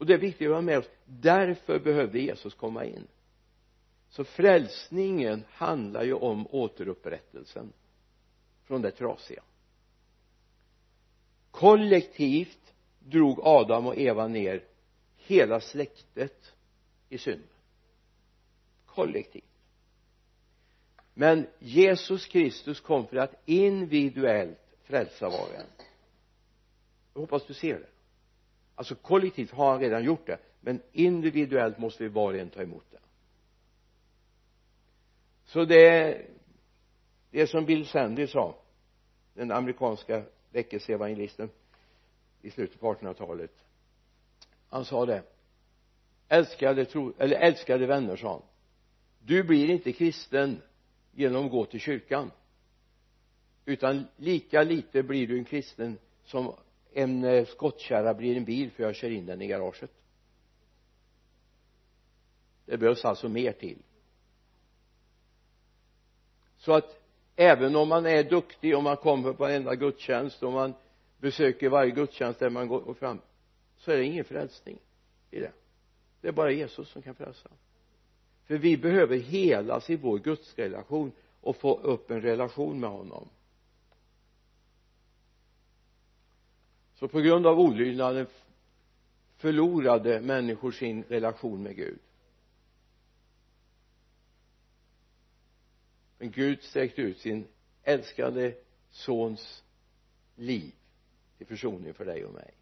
och 0.00 0.06
det 0.06 0.14
är 0.14 0.18
viktigt 0.18 0.48
att 0.48 0.54
ha 0.54 0.60
med 0.60 0.78
oss. 0.78 0.88
Därför 1.04 1.78
behövde 1.78 2.18
Jesus 2.18 2.54
komma 2.54 2.84
in. 2.84 3.06
Så 4.08 4.24
frälsningen 4.24 5.44
handlar 5.50 6.02
ju 6.02 6.14
om 6.14 6.46
återupprättelsen 6.50 7.72
från 8.64 8.82
det 8.82 8.90
trasiga. 8.90 9.42
Kollektivt 11.50 12.74
drog 12.98 13.40
Adam 13.42 13.86
och 13.86 13.98
Eva 13.98 14.28
ner 14.28 14.64
hela 15.16 15.60
släktet 15.60 16.54
i 17.08 17.18
synd. 17.18 17.48
Kollektivt. 18.86 19.44
Men 21.14 21.46
Jesus 21.58 22.26
Kristus 22.26 22.80
kom 22.80 23.06
för 23.06 23.16
att 23.16 23.42
individuellt 23.44 24.76
frälsa 24.82 25.28
var 25.28 25.48
och 25.48 25.54
en. 25.54 25.66
Jag 27.14 27.20
hoppas 27.20 27.46
du 27.46 27.54
ser 27.54 27.78
det 27.78 27.99
alltså 28.80 28.94
kollektivt 28.94 29.50
har 29.50 29.70
han 29.70 29.80
redan 29.80 30.04
gjort 30.04 30.26
det 30.26 30.38
men 30.60 30.82
individuellt 30.92 31.78
måste 31.78 32.02
vi 32.02 32.08
var 32.08 32.32
och 32.32 32.38
en 32.38 32.50
ta 32.50 32.62
emot 32.62 32.84
det. 32.90 32.98
Så 35.44 35.64
det 35.64 36.26
det 37.30 37.46
som 37.46 37.64
Bill 37.64 37.86
Sandy 37.86 38.26
sa 38.26 38.54
den 39.34 39.52
amerikanska 39.52 40.22
väckelseevangelisten 40.50 41.50
i 42.42 42.50
slutet 42.50 42.80
på 42.80 42.94
1800-talet 42.94 43.64
han 44.68 44.84
sa 44.84 45.06
det 45.06 45.22
älskade 46.28 46.84
tro, 46.84 47.12
eller 47.18 47.36
älskade 47.36 47.86
vänner 47.86 48.16
sa 48.16 48.32
han 48.32 48.42
du 49.18 49.42
blir 49.42 49.70
inte 49.70 49.92
kristen 49.92 50.62
genom 51.12 51.44
att 51.44 51.50
gå 51.50 51.64
till 51.64 51.80
kyrkan 51.80 52.30
utan 53.64 54.06
lika 54.16 54.62
lite 54.62 55.02
blir 55.02 55.26
du 55.26 55.38
en 55.38 55.44
kristen 55.44 55.98
som 56.24 56.54
en 56.92 57.24
eh, 57.24 57.46
skottkärra 57.46 58.14
blir 58.14 58.36
en 58.36 58.44
bil 58.44 58.70
för 58.70 58.82
jag 58.82 58.94
kör 58.94 59.10
in 59.10 59.26
den 59.26 59.42
i 59.42 59.46
garaget. 59.46 59.90
Det 62.64 62.76
behövs 62.76 63.04
alltså 63.04 63.28
mer 63.28 63.52
till. 63.52 63.78
Så 66.56 66.72
att 66.72 67.00
även 67.36 67.76
om 67.76 67.88
man 67.88 68.06
är 68.06 68.24
duktig 68.24 68.76
och 68.76 68.82
man 68.82 68.96
kommer 68.96 69.32
på 69.32 69.44
varenda 69.44 69.74
gudstjänst 69.74 70.42
och 70.42 70.52
man 70.52 70.74
besöker 71.18 71.68
varje 71.68 71.90
gudstjänst 71.90 72.40
där 72.40 72.50
man 72.50 72.68
går 72.68 72.94
fram 72.94 73.20
så 73.76 73.90
är 73.90 73.96
det 73.96 74.04
ingen 74.04 74.24
frälsning 74.24 74.78
i 75.30 75.40
det. 75.40 75.52
Det 76.20 76.28
är 76.28 76.32
bara 76.32 76.50
Jesus 76.50 76.88
som 76.88 77.02
kan 77.02 77.14
frälsa. 77.14 77.48
För 78.44 78.58
vi 78.58 78.76
behöver 78.76 79.16
helas 79.16 79.90
i 79.90 79.96
vår 79.96 80.18
gudsrelation 80.18 81.12
och 81.40 81.56
få 81.56 81.78
upp 81.78 82.10
en 82.10 82.20
relation 82.20 82.80
med 82.80 82.90
honom. 82.90 83.28
Så 87.00 87.08
på 87.08 87.20
grund 87.20 87.46
av 87.46 87.60
olydnaden 87.60 88.26
förlorade 89.36 90.20
människor 90.20 90.72
sin 90.72 91.02
relation 91.02 91.62
med 91.62 91.76
Gud. 91.76 91.98
Men 96.18 96.30
Gud 96.30 96.62
sträckte 96.62 97.02
ut 97.02 97.18
sin 97.18 97.46
älskade 97.82 98.54
sons 98.90 99.64
liv 100.36 100.74
till 101.38 101.46
försoning 101.46 101.94
för 101.94 102.04
dig 102.04 102.24
och 102.24 102.34
mig. 102.34 102.54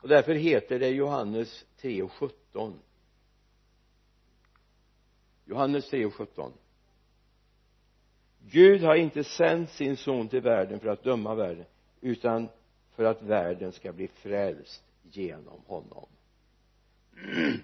Och 0.00 0.08
därför 0.08 0.34
heter 0.34 0.78
det 0.78 0.88
Johannes 0.88 1.64
3 1.76 2.02
och 2.02 2.12
17 2.12 2.78
Johannes 5.44 5.90
3 5.90 6.06
och 6.06 6.14
17 6.14 6.52
Gud 8.38 8.82
har 8.82 8.94
inte 8.94 9.24
sänt 9.24 9.70
sin 9.70 9.96
son 9.96 10.28
till 10.28 10.40
världen 10.40 10.80
för 10.80 10.88
att 10.88 11.04
döma 11.04 11.34
världen 11.34 11.64
utan 12.00 12.48
för 12.94 13.04
att 13.04 13.22
världen 13.22 13.72
ska 13.72 13.92
bli 13.92 14.08
frälst 14.08 14.82
genom 15.02 15.60
honom. 15.66 16.06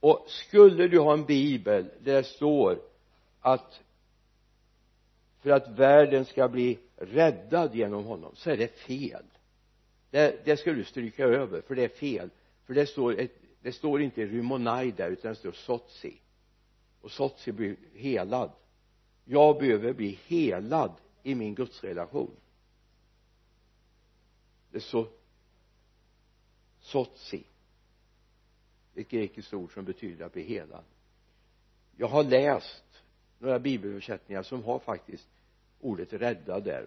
Och 0.00 0.24
skulle 0.28 0.88
du 0.88 0.98
ha 0.98 1.12
en 1.12 1.24
bibel 1.24 1.90
där 2.00 2.14
det 2.14 2.24
står 2.24 2.78
att 3.40 3.80
för 5.40 5.50
att 5.50 5.68
världen 5.68 6.24
ska 6.24 6.48
bli 6.48 6.78
räddad 6.96 7.74
genom 7.74 8.04
honom 8.04 8.32
så 8.34 8.50
är 8.50 8.56
det 8.56 8.78
fel. 8.78 9.24
Det, 10.10 10.44
det 10.44 10.56
ska 10.56 10.72
du 10.72 10.84
stryka 10.84 11.24
över 11.24 11.60
för 11.60 11.74
det 11.74 11.84
är 11.84 11.88
fel. 11.88 12.30
För 12.66 12.74
det 12.74 12.86
står 12.86 13.20
ett, 13.20 13.32
det 13.60 13.72
står 13.72 14.02
inte 14.02 14.26
rymonai 14.26 14.90
där 14.90 15.10
utan 15.10 15.28
det 15.28 15.38
står 15.38 15.52
sotsi. 15.52 16.20
Och 17.00 17.10
sotsi 17.10 17.52
blir 17.52 17.76
helad. 17.94 18.50
Jag 19.24 19.58
behöver 19.58 19.92
bli 19.92 20.18
helad 20.26 20.92
i 21.22 21.34
min 21.34 21.54
gudsrelation 21.54 22.36
det 24.72 24.80
så 24.80 25.06
sotsi. 26.80 27.44
Ett 28.94 29.08
grekiskt 29.08 29.54
ord 29.54 29.74
som 29.74 29.84
betyder 29.84 30.26
att 30.26 30.32
bli 30.32 30.42
helad. 30.42 30.84
Jag 31.96 32.08
har 32.08 32.24
läst 32.24 32.84
några 33.38 33.58
bibelöversättningar 33.58 34.42
som 34.42 34.64
har 34.64 34.78
faktiskt 34.78 35.28
ordet 35.80 36.12
rädda 36.12 36.60
där. 36.60 36.86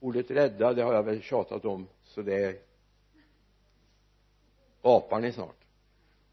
Ordet 0.00 0.30
rädda 0.30 0.72
det 0.72 0.82
har 0.82 0.94
jag 0.94 1.02
väl 1.02 1.22
tjatat 1.22 1.64
om 1.64 1.86
så 2.04 2.22
det 2.22 2.66
apar 4.82 5.20
ni 5.20 5.32
snart. 5.32 5.64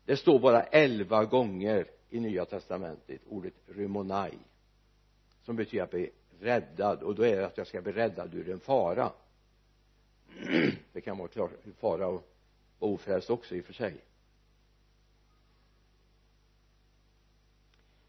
Det 0.06 0.18
står 0.18 0.40
bara 0.40 0.64
elva 0.64 1.26
gånger 1.26 1.88
i 2.10 2.20
nya 2.20 2.46
testamentet 2.46 3.22
ordet 3.28 3.54
rymonai 3.66 4.38
som 5.44 5.56
betyder 5.56 5.84
att 5.84 5.92
bli 5.92 6.12
räddad. 6.40 7.04
Och 7.04 7.16
då 7.16 7.24
är 7.24 7.38
det 7.38 7.46
att 7.46 7.58
jag 7.58 7.68
ska 7.68 7.82
bli 7.82 7.92
räddad 7.92 8.34
ur 8.34 8.50
en 8.50 8.60
fara. 8.60 9.12
det 10.94 11.02
kan 11.02 11.18
vara 11.18 11.28
klart 11.28 11.52
fara 11.80 12.08
och 12.08 12.24
vara 12.80 12.92
ofrälst 12.94 13.30
också 13.30 13.56
i 13.56 13.62
och 13.62 13.66
för 13.66 13.74
sig. 13.74 13.96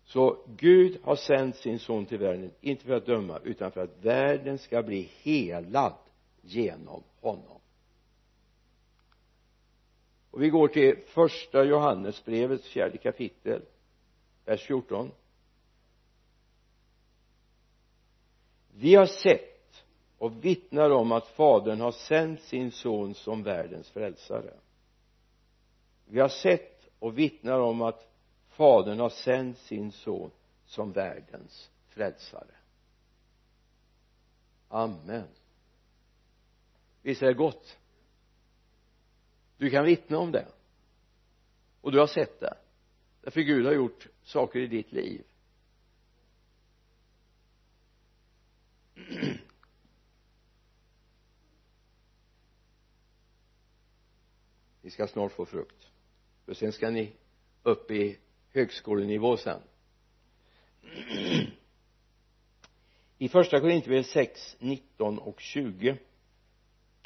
Så 0.05 0.45
Gud 0.57 1.01
har 1.03 1.17
sänt 1.17 1.57
sin 1.57 1.79
son 1.79 2.07
till 2.07 2.19
världen 2.19 2.51
inte 2.61 2.85
för 2.85 2.97
att 2.97 3.07
döma 3.07 3.39
utan 3.45 3.71
för 3.71 3.81
att 3.81 4.05
världen 4.05 4.59
ska 4.59 4.83
bli 4.83 5.03
helad 5.03 5.95
genom 6.41 7.03
honom. 7.21 7.61
Och 10.31 10.43
vi 10.43 10.49
går 10.49 10.69
till 10.69 10.97
första 11.07 11.65
Johannesbrevets 11.65 12.69
fjärde 12.69 12.99
kapitel 12.99 13.63
vers 14.45 14.67
14 14.67 15.11
vi 18.75 18.95
har 18.95 19.07
sett 19.07 19.58
och 20.19 20.45
vittnar 20.45 20.91
om 20.91 21.13
att 21.13 21.27
fadern 21.27 21.81
har 21.81 21.93
sänt 21.93 22.43
sin 22.43 22.71
son 22.71 23.15
som 23.15 23.43
världens 23.43 23.91
frälsare. 23.91 24.55
Vi 26.07 26.21
har 26.21 26.29
sett 26.29 26.89
och 26.99 27.19
vittnar 27.19 27.61
om 27.61 27.83
att 27.83 28.13
fadern 28.49 29.01
har 29.01 29.11
sänt 29.11 29.59
sin 29.59 29.93
son 29.93 30.31
som 30.65 30.93
världens 30.93 31.71
frälsare. 31.89 32.55
Amen. 34.69 35.29
Visst 37.03 37.23
är 37.23 37.27
det 37.27 37.35
gott? 37.35 37.79
Du 39.57 39.71
kan 39.71 39.85
vittna 39.85 40.19
om 40.19 40.33
det. 40.33 40.47
Och 41.81 41.93
du 41.93 41.99
har 41.99 42.07
sett 42.07 42.41
det. 42.41 42.57
Därför 43.21 43.41
Gud 43.41 43.67
har 43.67 43.73
gjort 43.73 44.09
saker 44.23 44.59
i 44.59 44.67
ditt 44.67 44.93
liv. 44.93 45.25
ni 54.89 54.93
ska 54.93 55.07
snart 55.07 55.33
få 55.33 55.47
frukt. 55.47 55.89
För 56.45 56.55
sen 56.55 56.73
ska 56.73 56.91
ni 56.91 57.13
upp 57.63 57.91
i 57.91 58.19
högskolenivå 58.53 59.37
sen. 59.37 59.61
I 63.19 63.29
första 63.29 63.61
Korinthierbrevet 63.61 64.07
6, 64.07 64.57
19 64.59 65.19
och 65.19 65.41
20 65.41 65.99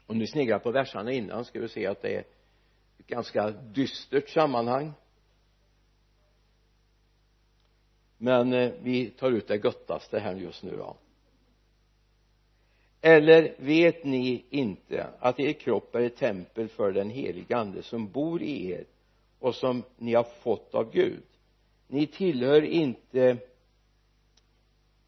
om 0.06 0.18
du 0.18 0.26
sneglar 0.26 0.58
på 0.58 0.70
verserna 0.70 1.12
innan 1.12 1.44
ska 1.44 1.60
du 1.60 1.68
se 1.68 1.86
att 1.86 2.02
det 2.02 2.14
är 2.14 2.24
ett 2.98 3.06
ganska 3.06 3.50
dystert 3.50 4.28
sammanhang. 4.28 4.92
Men 8.18 8.52
eh, 8.52 8.72
vi 8.82 9.10
tar 9.10 9.30
ut 9.30 9.48
det 9.48 9.64
göttaste 9.64 10.18
här 10.18 10.34
just 10.34 10.62
nu 10.62 10.76
då 10.76 10.96
eller 13.04 13.54
vet 13.58 14.04
ni 14.04 14.44
inte 14.50 15.06
att 15.18 15.40
er 15.40 15.52
kropp 15.52 15.94
är 15.94 16.00
ett 16.00 16.16
tempel 16.16 16.68
för 16.68 16.92
den 16.92 17.10
helige 17.10 17.56
ande 17.56 17.82
som 17.82 18.10
bor 18.10 18.42
i 18.42 18.70
er 18.70 18.84
och 19.38 19.54
som 19.54 19.82
ni 19.96 20.14
har 20.14 20.24
fått 20.42 20.74
av 20.74 20.92
Gud? 20.92 21.22
Ni 21.86 22.06
tillhör 22.06 22.62
inte 22.62 23.36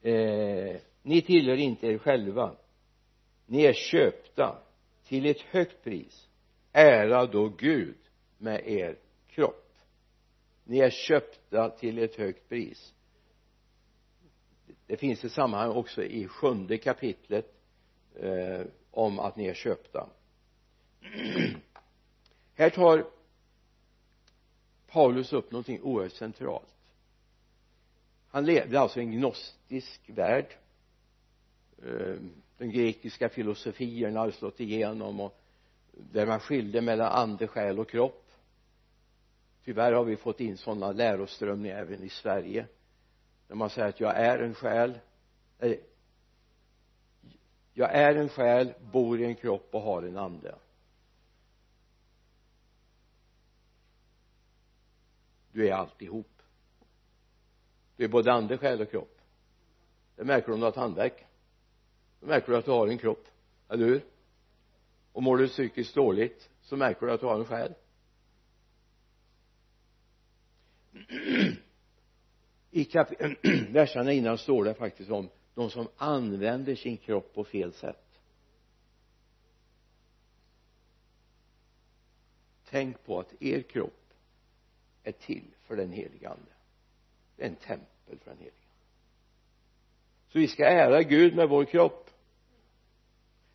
eh, 0.03 0.77
ni 1.03 1.23
tillhör 1.23 1.57
inte 1.57 1.87
er 1.87 1.99
själva. 1.99 2.57
Ni 3.47 3.65
är 3.65 3.73
köpta 3.73 4.59
till 5.05 5.27
ett 5.27 5.41
högt 5.41 5.85
pris. 5.85 6.29
Ära 6.73 7.27
då 7.27 7.49
Gud 7.49 7.97
med 8.39 8.69
er 8.69 8.99
kropp. 9.29 9.75
Ni 10.65 10.79
är 10.79 10.91
köpta 10.91 11.71
till 11.71 11.99
ett 11.99 12.17
högt 12.17 12.49
pris. 12.49 12.95
Det 14.87 14.97
finns 14.97 15.25
ett 15.25 15.33
sammanhang 15.33 15.71
också 15.71 16.05
i 16.05 16.29
sjunde 16.29 16.79
kapitlet 16.79 17.54
eh, 18.15 18.67
om 18.91 19.19
att 19.19 19.37
ni 19.37 19.47
är 19.47 19.55
köpta. 19.55 20.09
Här 22.55 22.71
tar 22.71 23.07
Paulus 24.87 25.33
upp 25.33 25.51
någonting 25.51 25.83
oerhört 25.83 26.13
centralt. 26.13 26.75
Han 28.29 28.45
levde 28.45 28.81
alltså 28.81 29.01
i 29.01 29.03
en 29.03 29.13
gnostisk 29.13 30.01
värld. 30.07 30.57
Eh, 31.83 32.17
De 32.59 32.71
grekiska 32.71 33.29
filosofierna 33.29 34.21
hade 34.21 34.33
slått 34.33 34.61
igenom 34.61 35.21
och 35.21 35.41
där 35.93 36.27
man 36.27 36.41
skilde 36.41 36.81
mellan 36.81 37.13
ande, 37.13 37.47
själ 37.47 37.79
och 37.79 37.89
kropp. 37.89 38.31
Tyvärr 39.65 39.93
har 39.93 40.05
vi 40.05 40.17
fått 40.17 40.41
in 40.41 40.57
sådana 40.57 40.93
läroströmningar 40.93 41.79
även 41.79 42.03
i 42.03 42.09
Sverige. 42.09 42.67
Där 43.49 43.55
man 43.55 43.71
säger 43.71 43.89
att 43.89 44.01
jag 44.01 44.17
är 44.17 44.39
en 44.39 44.55
själ 44.55 44.99
jag 47.75 47.95
är 47.95 48.15
en 48.15 48.29
själ, 48.29 48.75
bor 48.93 49.21
i 49.21 49.25
en 49.25 49.35
kropp 49.35 49.69
och 49.71 49.81
har 49.81 50.03
en 50.03 50.17
ande. 50.17 50.55
Du 55.53 55.69
är 55.69 55.73
alltihop. 55.73 56.43
Du 57.97 58.05
är 58.05 58.09
både 58.09 58.33
ande, 58.33 58.59
själ 58.59 58.81
och 58.81 58.91
kropp. 58.91 59.21
Det 60.17 60.25
märker 60.25 60.47
du 60.47 60.55
om 60.55 60.61
du 60.61 60.67
har 60.67 60.73
tandvärk. 60.73 61.27
Då 62.21 62.27
märker 62.27 62.53
du 62.53 62.59
att 62.59 62.65
du 62.65 62.71
har 62.71 62.89
en 62.89 62.99
kropp, 62.99 63.29
eller 63.69 63.87
hur? 63.87 64.05
Och 65.13 65.23
mår 65.23 65.37
du 65.37 65.49
psykiskt 65.49 65.95
dåligt 65.95 66.51
så 66.63 66.77
märker 66.77 67.07
du 67.07 67.13
att 67.13 67.21
du 67.21 67.27
har 67.27 67.39
en 67.39 67.45
själ. 67.45 67.75
I 72.71 72.85
kap 72.85 73.09
verserna 73.71 74.13
innan 74.13 74.39
står 74.39 74.65
det 74.65 74.75
faktiskt 74.75 75.11
om 75.11 75.29
de 75.55 75.71
som 75.71 75.89
använder 75.97 76.75
sin 76.75 76.97
kropp 76.97 77.35
på 77.35 77.45
fel 77.45 77.73
sätt. 77.73 78.21
Tänk 82.65 83.05
på 83.05 83.21
att 83.21 83.43
er 83.43 83.63
kropp 83.63 84.15
är 85.03 85.13
till 85.13 85.55
för 85.65 85.77
den 85.77 85.93
helige 85.93 86.29
ande. 86.29 86.53
Det 87.37 87.45
är 87.45 87.49
en 87.49 87.57
tempel 87.57 88.19
för 88.19 88.31
den 88.31 88.39
helige 88.39 88.51
ande. 88.51 88.65
Så 90.29 90.39
vi 90.39 90.49
ska 90.49 90.65
ära 90.65 91.03
Gud 91.03 91.37
med 91.37 91.49
vår 91.49 91.65
kropp. 91.65 92.11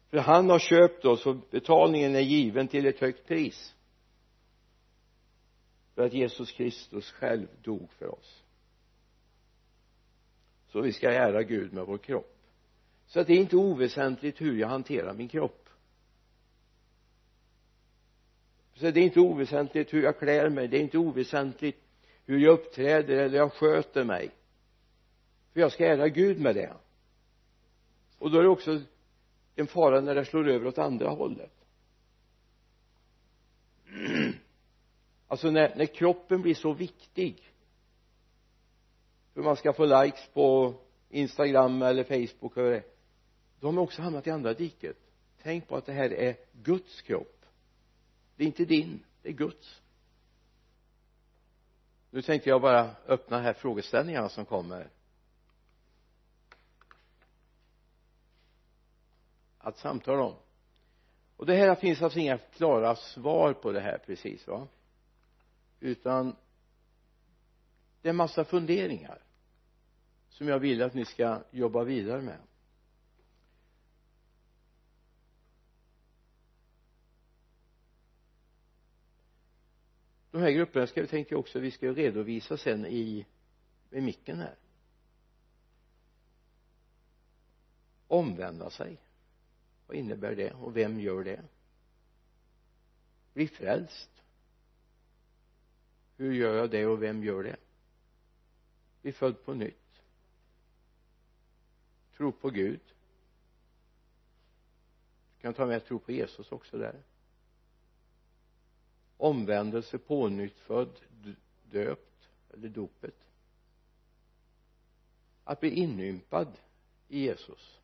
För 0.10 0.18
han 0.18 0.50
har 0.50 0.60
köpt 0.60 1.06
oss 1.06 1.26
och 1.26 1.36
betalningen 1.36 2.16
är 2.16 2.20
given 2.20 2.68
till 2.68 2.86
ett 2.86 3.00
högt 3.00 3.28
pris. 3.28 3.76
För 5.96 6.06
att 6.06 6.14
Jesus 6.14 6.52
Kristus 6.52 7.12
själv 7.12 7.48
dog 7.62 7.92
för 7.92 8.08
oss 8.08 8.44
så 10.71 10.82
vi 10.82 10.93
ska 10.93 11.12
ära 11.12 11.43
Gud 11.43 11.73
med 11.73 11.86
vår 11.86 11.97
kropp. 11.97 12.36
Så 13.08 13.19
att 13.19 13.27
det 13.27 13.34
är 13.34 13.38
inte 13.38 13.55
oväsentligt 13.55 14.41
hur 14.41 14.60
jag 14.60 14.67
hanterar 14.67 15.13
min 15.13 15.27
kropp. 15.27 15.69
Så 18.73 18.91
det 18.91 18.99
är 18.99 19.03
inte 19.03 19.19
oväsentligt 19.19 19.93
hur 19.93 20.03
jag 20.03 20.19
klär 20.19 20.49
mig. 20.49 20.67
Det 20.67 20.77
är 20.77 20.82
inte 20.82 20.97
oväsentligt 20.97 21.79
hur 22.25 22.39
jag 22.39 22.53
uppträder 22.53 23.17
eller 23.17 23.38
jag 23.38 23.53
sköter 23.53 24.03
mig. 24.03 24.32
För 25.53 25.60
jag 25.60 25.71
ska 25.71 25.86
ära 25.86 26.08
Gud 26.08 26.39
med 26.39 26.55
det. 26.55 26.73
Och 28.17 28.32
då 28.32 28.39
är 28.39 28.43
det 28.43 28.49
också 28.49 28.82
en 29.55 29.67
fara 29.67 30.01
när 30.01 30.15
det 30.15 30.25
slår 30.25 30.49
över 30.49 30.67
åt 30.67 30.77
andra 30.77 31.10
hållet. 31.10 31.53
Alltså 35.32 35.51
när, 35.51 35.75
när 35.75 35.86
kroppen 35.86 36.41
blir 36.41 36.53
så 36.53 36.73
viktig 36.73 37.49
för 39.39 39.43
man 39.43 39.56
ska 39.56 39.73
få 39.73 40.04
likes 40.04 40.28
på 40.34 40.73
instagram 41.10 41.82
eller 41.82 42.04
facebook 42.04 42.58
och 42.58 42.63
det 42.63 42.84
då 43.60 43.67
har 43.67 43.71
man 43.71 43.84
också 43.84 44.02
hamnat 44.02 44.28
i 44.28 44.32
andra 44.32 44.54
diket. 44.54 44.97
Tänk 45.41 45.67
på 45.67 45.75
att 45.75 45.86
det 45.86 45.93
här 45.93 46.13
är 46.13 46.36
Guds 46.54 47.02
kropp. 47.02 47.45
Det 48.36 48.43
är 48.43 48.47
inte 48.47 48.65
din 48.65 49.04
det 49.21 49.30
är 49.30 49.34
Guds. 49.34 49.82
Nu 52.10 52.21
tänkte 52.21 52.49
jag 52.49 52.62
bara 52.62 52.95
öppna 53.08 53.39
här 53.39 53.54
frågeställningarna 53.54 54.30
som 54.30 54.45
kommer. 54.45 54.89
Att 59.58 59.78
samtala 59.78 60.23
om. 60.23 60.36
Och 61.38 61.45
det 61.45 61.56
här 61.56 61.75
finns 61.75 62.02
alltså 62.02 62.19
inga 62.19 62.38
klara 62.38 62.95
svar 62.95 63.54
på 63.54 63.71
det 63.71 63.82
här 63.82 63.97
precis 63.97 64.47
va? 64.47 64.67
Utan 65.80 66.36
det 68.02 68.10
är 68.10 68.13
massa 68.13 68.45
funderingar 68.45 69.29
som 70.39 70.47
jag 70.47 70.60
vill 70.60 70.82
att 70.82 70.93
ni 70.93 71.06
ska 71.06 71.43
jobba 71.52 71.84
vidare 71.84 72.21
med. 72.21 72.38
De 80.32 80.41
här 80.41 80.52
grupperna 80.52 80.88
ska 80.88 81.02
vi 81.02 81.08
tänka 81.08 81.38
också 81.38 81.60
vi 81.60 81.71
ska 81.71 81.91
redovisa 81.91 82.58
sen 82.58 82.86
i 82.86 83.25
med 83.89 84.04
micken 84.04 84.39
här. 84.39 84.56
Omvända 88.08 88.69
sig. 88.69 88.97
Vad 89.88 89.97
innebär 89.97 90.36
det? 90.36 90.54
Och 90.54 90.78
vem 90.78 90.99
gör 90.99 91.23
det? 91.23 91.43
Bli 93.34 93.47
frälst. 93.47 94.12
Hur 96.17 96.34
gör 96.34 96.56
jag 96.56 96.71
det 96.71 96.86
och 96.86 97.04
vem 97.04 97.23
gör 97.23 97.43
det? 97.43 97.58
Bli 99.02 99.12
född 99.12 99.45
på 99.45 99.54
nytt 99.54 99.79
tro 102.19 102.32
på 102.32 102.49
Gud. 102.49 102.79
Du 105.36 105.41
kan 105.41 105.53
ta 105.53 105.65
med 105.65 105.86
tro 105.86 105.99
på 105.99 106.12
Jesus 106.12 106.51
också 106.51 106.77
där. 106.77 107.03
Omvändelse 109.17 109.97
pånyttfödd 109.97 110.99
döpt 111.63 112.29
eller 112.53 112.69
dopet. 112.69 113.27
Att 115.43 115.60
bli 115.60 115.69
inympad 115.69 116.60
i 117.08 117.19
Jesus. 117.19 117.79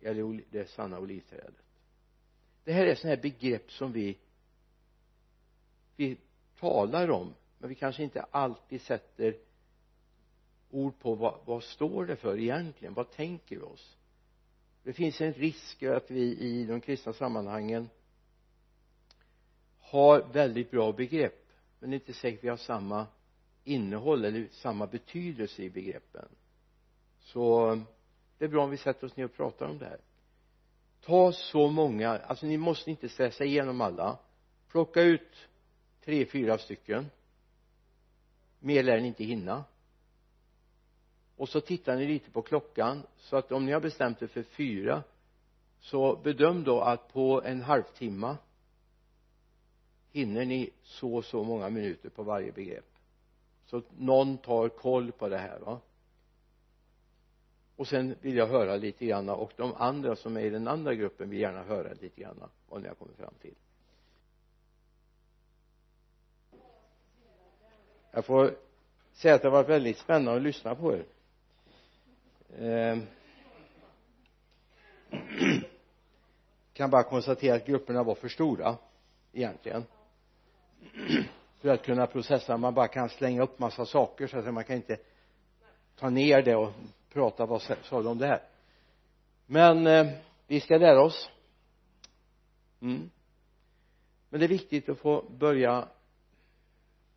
Eller 0.00 0.42
det 0.50 0.70
sanna 0.70 0.98
olivträdet 0.98 1.66
det 2.66 2.72
här 2.72 2.86
är 2.86 2.94
sådana 2.94 3.14
här 3.14 3.22
begrepp 3.22 3.72
som 3.72 3.92
vi 3.92 4.18
vi 5.96 6.16
talar 6.58 7.10
om 7.10 7.34
men 7.58 7.68
vi 7.68 7.74
kanske 7.74 8.02
inte 8.02 8.22
alltid 8.22 8.80
sätter 8.80 9.36
ord 10.70 10.98
på 10.98 11.14
vad, 11.14 11.40
vad 11.44 11.62
står 11.62 12.06
det 12.06 12.16
för 12.16 12.38
egentligen? 12.38 12.94
Vad 12.94 13.10
tänker 13.10 13.56
vi 13.56 13.62
oss? 13.62 13.96
Det 14.82 14.92
finns 14.92 15.20
en 15.20 15.32
risk 15.32 15.82
att 15.82 16.10
vi 16.10 16.38
i 16.38 16.64
de 16.64 16.80
kristna 16.80 17.12
sammanhangen 17.12 17.88
har 19.78 20.32
väldigt 20.32 20.70
bra 20.70 20.92
begrepp 20.92 21.46
men 21.80 21.90
det 21.90 21.96
är 21.96 22.00
inte 22.00 22.12
säkert 22.12 22.44
vi 22.44 22.48
har 22.48 22.56
samma 22.56 23.06
innehåll 23.64 24.24
eller 24.24 24.48
samma 24.52 24.86
betydelse 24.86 25.62
i 25.62 25.70
begreppen. 25.70 26.28
Så 27.20 27.74
det 28.38 28.44
är 28.44 28.48
bra 28.48 28.64
om 28.64 28.70
vi 28.70 28.76
sätter 28.76 29.06
oss 29.06 29.16
ner 29.16 29.24
och 29.24 29.34
pratar 29.34 29.66
om 29.66 29.78
det 29.78 29.84
här. 29.84 30.00
Ta 31.00 31.32
så 31.32 31.68
många 31.70 32.18
alltså 32.18 32.46
ni 32.46 32.56
måste 32.56 32.90
inte 32.90 33.08
stressa 33.08 33.44
igenom 33.44 33.80
alla. 33.80 34.18
Plocka 34.68 35.02
ut 35.02 35.48
tre, 36.04 36.26
fyra 36.26 36.58
stycken. 36.58 37.06
Mer 38.58 38.82
lär 38.82 39.00
ni 39.00 39.06
inte 39.06 39.24
hinna 39.24 39.64
och 41.36 41.48
så 41.48 41.60
tittar 41.60 41.96
ni 41.96 42.06
lite 42.06 42.30
på 42.30 42.42
klockan 42.42 43.02
så 43.16 43.36
att 43.36 43.52
om 43.52 43.66
ni 43.66 43.72
har 43.72 43.80
bestämt 43.80 44.22
er 44.22 44.26
för 44.26 44.42
fyra 44.42 45.02
så 45.80 46.16
bedöm 46.16 46.64
då 46.64 46.80
att 46.80 47.12
på 47.12 47.42
en 47.44 47.62
halvtimme 47.62 48.36
hinner 50.12 50.44
ni 50.44 50.70
så 50.82 51.14
och 51.14 51.24
så 51.24 51.44
många 51.44 51.70
minuter 51.70 52.08
på 52.08 52.22
varje 52.22 52.52
begrepp. 52.52 52.84
Så 53.66 53.76
att 53.76 53.84
någon 53.98 54.38
tar 54.38 54.68
koll 54.68 55.12
på 55.12 55.28
det 55.28 55.38
här 55.38 55.58
va? 55.58 55.80
Och 57.76 57.88
sen 57.88 58.14
vill 58.20 58.36
jag 58.36 58.46
höra 58.46 58.76
lite 58.76 59.06
grann 59.06 59.28
och 59.28 59.52
de 59.56 59.74
andra 59.74 60.16
som 60.16 60.36
är 60.36 60.40
i 60.40 60.50
den 60.50 60.68
andra 60.68 60.94
gruppen 60.94 61.30
vill 61.30 61.40
gärna 61.40 61.62
höra 61.62 61.92
lite 62.00 62.20
grann 62.20 62.42
vad 62.68 62.82
ni 62.82 62.88
har 62.88 62.94
kommit 62.94 63.16
fram 63.16 63.34
till. 63.40 63.54
Jag 68.10 68.24
får 68.24 68.56
säga 69.12 69.34
att 69.34 69.42
det 69.42 69.48
har 69.48 69.52
varit 69.52 69.68
väldigt 69.68 69.98
spännande 69.98 70.36
att 70.36 70.42
lyssna 70.42 70.74
på 70.74 70.94
er. 70.94 71.06
Ehm. 72.58 73.02
kan 76.72 76.90
bara 76.90 77.02
konstatera 77.02 77.56
att 77.56 77.66
grupperna 77.66 78.02
var 78.02 78.14
för 78.14 78.28
stora 78.28 78.76
egentligen. 79.32 79.84
För 81.60 81.68
att 81.68 81.82
kunna 81.82 82.06
processa 82.06 82.56
man 82.56 82.74
bara 82.74 82.88
kan 82.88 83.08
slänga 83.08 83.42
upp 83.42 83.58
massa 83.58 83.86
saker 83.86 84.26
så 84.26 84.38
att 84.38 84.54
man 84.54 84.64
kan 84.64 84.76
inte 84.76 84.98
ta 85.96 86.10
ner 86.10 86.42
det 86.42 86.56
och 86.56 86.72
prata 87.12 87.46
vad 87.46 87.62
sa 87.62 87.76
de 87.90 88.06
om 88.06 88.18
det 88.18 88.26
här? 88.26 88.42
Men 89.46 89.86
eh, 89.86 90.06
vi 90.46 90.60
ska 90.60 90.78
lära 90.78 91.02
oss. 91.02 91.30
Mm. 92.80 93.10
men 94.28 94.40
det 94.40 94.46
är 94.46 94.48
viktigt 94.48 94.88
att 94.88 94.98
få 94.98 95.24
börja 95.30 95.88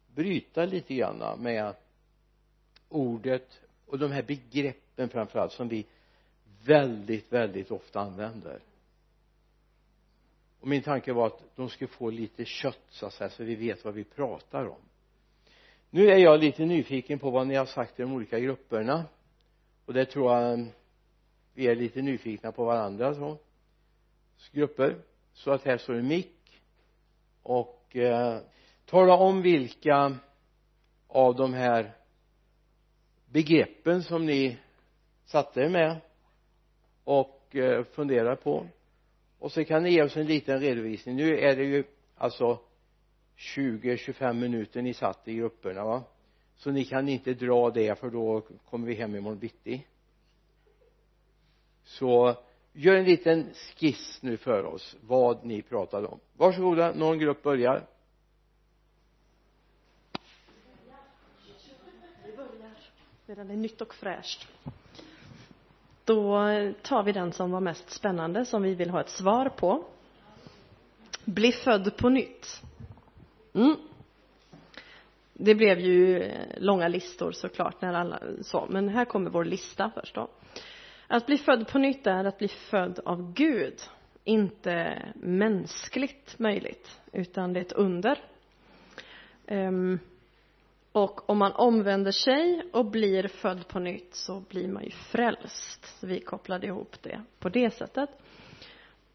bryta 0.07 0.65
lite 0.65 0.95
grann 0.95 1.41
med 1.43 1.75
ordet 2.89 3.59
och 3.85 3.99
de 3.99 4.11
här 4.11 4.23
begreppen 4.23 4.88
framförallt 5.07 5.51
som 5.51 5.67
vi 5.67 5.85
väldigt 6.65 7.33
väldigt 7.33 7.71
ofta 7.71 7.99
använder. 7.99 8.59
Och 10.59 10.67
min 10.67 10.81
tanke 10.81 11.13
var 11.13 11.27
att 11.27 11.43
de 11.55 11.69
skulle 11.69 11.87
få 11.87 12.09
lite 12.09 12.45
kött 12.45 12.85
så 12.89 13.05
att 13.05 13.13
säga 13.13 13.29
så 13.29 13.43
vi 13.43 13.55
vet 13.55 13.85
vad 13.85 13.93
vi 13.93 14.03
pratar 14.03 14.65
om. 14.65 14.81
Nu 15.89 16.09
är 16.09 16.17
jag 16.17 16.39
lite 16.39 16.65
nyfiken 16.65 17.19
på 17.19 17.29
vad 17.29 17.47
ni 17.47 17.55
har 17.55 17.65
sagt 17.65 17.99
i 17.99 18.01
de 18.01 18.13
olika 18.13 18.39
grupperna. 18.39 19.05
Och 19.85 19.93
det 19.93 20.05
tror 20.05 20.31
jag 20.33 20.53
mm, 20.53 20.69
vi 21.53 21.67
är 21.67 21.75
lite 21.75 22.01
nyfikna 22.01 22.51
på 22.51 22.65
varandra 22.65 23.15
så. 23.15 23.37
Grupper. 24.51 24.97
Så 25.33 25.51
att 25.51 25.63
här 25.63 25.77
står 25.77 25.93
en 25.93 26.07
mick. 26.07 26.61
Och 27.43 27.95
eh, 27.95 28.41
tala 28.85 29.13
om 29.13 29.41
vilka 29.41 30.15
av 31.07 31.35
de 31.35 31.53
här 31.53 31.95
begreppen 33.25 34.03
som 34.03 34.25
ni 34.25 34.57
satte 35.29 35.61
er 35.61 35.69
med 35.69 36.01
och 37.03 37.55
eh, 37.55 37.83
funderade 37.83 38.35
på. 38.35 38.67
Och 39.39 39.51
så 39.51 39.65
kan 39.65 39.83
ni 39.83 39.89
ge 39.89 40.03
oss 40.03 40.17
en 40.17 40.25
liten 40.25 40.59
redovisning. 40.59 41.15
Nu 41.15 41.39
är 41.39 41.55
det 41.55 41.63
ju 41.63 41.83
alltså 42.15 42.59
20-25 43.37 44.33
minuter 44.33 44.81
ni 44.81 44.93
satt 44.93 45.27
i 45.27 45.33
grupperna 45.33 45.83
va? 45.83 46.03
Så 46.55 46.71
ni 46.71 46.85
kan 46.85 47.09
inte 47.09 47.33
dra 47.33 47.69
det 47.69 47.99
för 47.99 48.09
då 48.09 48.41
kommer 48.69 48.87
vi 48.87 48.95
hem 48.95 49.15
imorgon 49.15 49.39
bitti. 49.39 49.85
Så 51.83 52.35
gör 52.73 52.95
en 52.95 53.05
liten 53.05 53.53
skiss 53.53 54.19
nu 54.21 54.37
för 54.37 54.63
oss 54.63 54.97
vad 55.01 55.45
ni 55.45 55.61
pratade 55.61 56.07
om. 56.07 56.19
Varsågoda 56.37 56.93
någon 56.93 57.19
grupp 57.19 57.43
börjar. 57.43 57.87
Vi 62.25 62.35
börjar. 62.37 62.71
Medan 63.25 63.47
det 63.47 63.53
är 63.53 63.57
nytt 63.57 63.81
och 63.81 63.95
fräscht 63.95 64.47
då 66.09 66.43
tar 66.81 67.03
vi 67.03 67.11
den 67.11 67.31
som 67.31 67.51
var 67.51 67.59
mest 67.59 67.89
spännande 67.89 68.45
som 68.45 68.61
vi 68.61 68.75
vill 68.75 68.89
ha 68.89 69.01
ett 69.01 69.09
svar 69.09 69.49
på. 69.49 69.83
Bli 71.25 71.51
född 71.51 71.97
på 71.97 72.09
nytt. 72.09 72.61
Mm. 73.53 73.75
det 75.33 75.55
blev 75.55 75.79
ju 75.79 76.21
eh, 76.21 76.31
långa 76.57 76.87
listor 76.87 77.31
såklart 77.31 77.81
när 77.81 77.93
alla 77.93 78.19
så 78.41 78.67
men 78.69 78.89
här 78.89 79.05
kommer 79.05 79.29
vår 79.29 79.45
lista 79.45 79.91
först 79.95 80.15
då. 80.15 80.29
Att 81.07 81.25
bli 81.25 81.37
född 81.37 81.67
på 81.67 81.77
nytt 81.77 82.07
är 82.07 82.25
att 82.25 82.37
bli 82.37 82.47
född 82.47 82.99
av 83.05 83.33
Gud 83.33 83.81
inte 84.23 85.03
mänskligt 85.15 86.39
möjligt 86.39 86.99
utan 87.11 87.53
det 87.53 87.59
är 87.59 87.65
ett 87.65 87.71
under. 87.71 88.19
Um, 89.47 89.99
och 90.91 91.29
om 91.29 91.37
man 91.37 91.51
omvänder 91.51 92.11
sig 92.11 92.63
och 92.73 92.85
blir 92.85 93.27
född 93.27 93.67
på 93.67 93.79
nytt 93.79 94.15
så 94.15 94.39
blir 94.39 94.67
man 94.67 94.83
ju 94.83 94.91
frälst. 94.91 95.99
Så 95.99 96.07
vi 96.07 96.19
kopplade 96.19 96.67
ihop 96.67 97.01
det 97.01 97.21
på 97.39 97.49
det 97.49 97.71
sättet. 97.71 98.09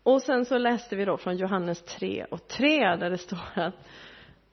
Och 0.03 0.23
sen 0.23 0.45
så 0.45 0.59
läste 0.59 0.97
vi 0.97 1.05
då 1.05 1.17
från 1.17 1.37
Johannes 1.37 1.83
3 1.83 2.27
och 2.31 2.49
3 2.49 2.97
där 2.97 3.11
det 3.11 3.19
står 3.19 3.39
att 3.55 3.89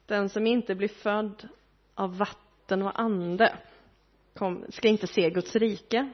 den 0.06 0.30
som 0.30 0.48
inte 0.48 0.76
blir 0.76 0.88
född 0.88 1.48
av 1.96 2.18
vatten 2.18 2.82
och 2.82 3.00
ande 3.00 3.58
kom, 4.34 4.66
ska 4.70 4.88
inte 4.88 5.08
se 5.08 5.30
Guds 5.30 5.56
rike. 5.56 6.10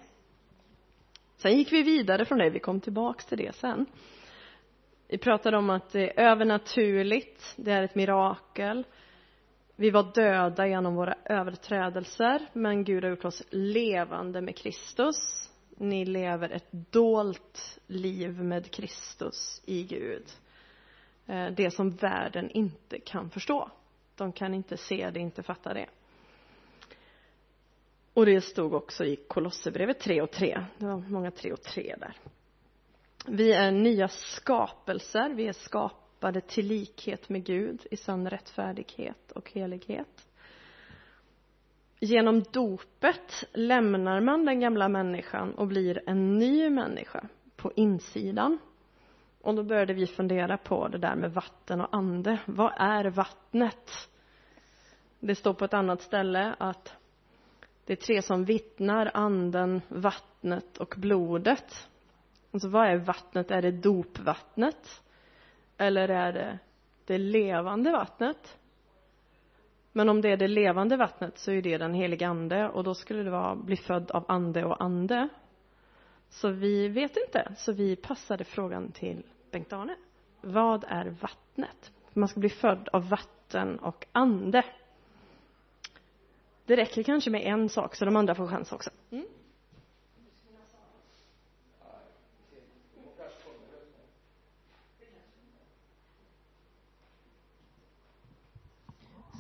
Sen 1.38 1.58
gick 1.58 1.72
vi 1.72 1.84
vidare 1.84 2.26
från 2.26 2.38
det. 2.38 2.50
Vi 2.50 2.60
kom 2.60 2.82
tillbaks 2.82 3.26
till 3.26 3.38
det 3.38 3.56
sen. 3.56 3.86
Vi 5.08 5.18
pratade 5.18 5.58
om 5.58 5.70
att 5.70 5.92
det 5.92 6.20
är 6.20 6.32
övernaturligt 6.32 7.54
det 7.58 7.72
är 7.72 7.84
ett 7.84 7.96
mirakel 7.96 8.84
vi 9.80 9.90
var 9.90 10.12
döda 10.14 10.68
genom 10.68 10.96
våra 10.96 11.16
överträdelser 11.26 12.48
men 12.54 12.84
Gud 12.84 13.04
har 13.04 13.10
gjort 13.10 13.26
oss 13.26 13.44
levande 13.50 14.42
med 14.42 14.56
Kristus. 14.56 15.50
Ni 15.78 16.06
lever 16.06 16.50
ett 16.50 16.72
dolt 16.72 17.80
liv 17.88 18.44
med 18.44 18.72
Kristus 18.72 19.62
i 19.66 19.84
Gud. 19.84 20.26
Eh, 21.26 21.48
det 21.48 21.72
som 21.72 21.90
världen 21.90 22.50
inte 22.50 23.00
kan 23.00 23.30
förstå. 23.30 23.72
De 24.16 24.32
kan 24.32 24.54
inte 24.54 24.78
se 24.78 25.10
det, 25.10 25.20
inte 25.20 25.44
fatta 25.44 25.74
det. 25.74 25.88
Och 28.14 28.26
det 28.26 28.42
stod 28.42 28.74
också 28.74 29.06
i 29.06 29.16
Kolosserbrevet 29.16 30.00
3 30.00 30.22
och 30.22 30.32
3 30.32 30.66
det 30.78 30.86
var 30.86 30.98
många 30.98 31.32
3 31.32 31.54
och 31.54 31.62
3 31.62 31.96
där. 32.00 32.16
Vi 33.28 33.54
är 33.54 33.72
nya 33.72 34.08
skapelser. 34.08 35.30
Vi 35.30 35.48
är 35.48 35.54
skapade 36.18 36.42
till 36.42 36.68
likhet 36.68 37.30
med 37.30 37.44
Gud 37.44 37.88
i 37.92 37.98
sann 37.98 38.30
rättfärdighet 38.30 39.32
och 39.32 39.52
helighet. 39.52 40.28
Genom 42.00 42.44
dopet 42.52 43.44
lämnar 43.54 44.22
man 44.22 44.46
den 44.46 44.60
gamla 44.60 44.90
människan 44.90 45.54
och 45.54 45.68
blir 45.68 46.02
en 46.06 46.38
ny 46.38 46.70
människa 46.70 47.28
på 47.56 47.72
insidan. 47.76 48.58
Och 49.42 49.56
då 49.56 49.64
började 49.64 49.94
vi 49.94 50.08
fundera 50.08 50.58
på 50.58 50.88
det 50.88 50.98
där 50.98 51.16
med 51.16 51.34
vatten 51.34 51.82
och 51.82 51.96
ande. 51.96 52.40
Vad 52.46 52.74
är 52.78 53.06
vattnet? 53.10 54.10
Det 55.20 55.36
står 55.36 55.54
på 55.54 55.66
ett 55.66 55.74
annat 55.74 56.02
ställe 56.02 56.56
att 56.60 56.94
det 57.86 57.94
är 57.94 57.98
tre 57.98 58.22
som 58.22 58.46
vittnar 58.46 59.12
anden, 59.14 59.82
vattnet 59.88 60.78
och 60.78 60.94
blodet. 60.98 61.90
Alltså 62.52 62.70
vad 62.70 62.88
är 62.88 62.98
vattnet, 62.98 63.52
är 63.52 63.62
det 63.62 63.72
dopvattnet? 63.72 65.02
Eller 65.78 66.10
är 66.10 66.34
det 66.34 66.60
det 67.06 67.18
levande 67.18 67.92
vattnet? 67.92 68.58
Men 69.92 70.10
om 70.10 70.22
det 70.22 70.30
är 70.30 70.38
det 70.38 70.48
levande 70.48 70.98
vattnet 70.98 71.38
så 71.38 71.52
är 71.52 71.62
det 71.62 71.78
den 71.78 71.94
helige 71.94 72.28
ande 72.28 72.70
och 72.70 72.84
då 72.84 72.94
skulle 72.94 73.24
det 73.24 73.30
vara 73.30 73.56
bli 73.56 73.76
född 73.76 74.12
av 74.12 74.26
ande 74.28 74.66
och 74.66 74.84
ande. 74.84 75.30
Så 76.30 76.50
vi 76.50 76.88
vet 76.88 77.18
inte. 77.18 77.54
Så 77.58 77.72
vi 77.72 77.96
passade 77.96 78.44
frågan 78.44 78.92
till 78.92 79.24
Bengt-Arne 79.52 79.96
vad 80.42 80.84
är 80.88 81.06
vattnet? 81.06 81.92
Man 82.14 82.28
ska 82.28 82.40
bli 82.40 82.50
född 82.50 82.90
av 82.94 83.10
vatten 83.10 83.80
och 83.80 84.06
ande. 84.12 84.66
Det 86.66 86.76
räcker 86.76 87.04
kanske 87.04 87.30
med 87.30 87.42
en 87.42 87.70
sak 87.70 87.96
så 87.96 88.06
de 88.06 88.16
andra 88.16 88.36
får 88.36 88.48
chans 88.48 88.72
också. 88.72 88.90
Mm. 89.12 89.26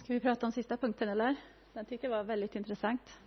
Ska 0.07 0.13
vi 0.13 0.19
prata 0.19 0.45
om 0.45 0.51
sista 0.51 0.77
punkten 0.77 1.09
eller? 1.09 1.35
Den 1.73 1.85
tyckte 1.85 2.07
jag 2.07 2.11
var 2.11 2.23
väldigt 2.23 2.55
intressant. 2.55 3.19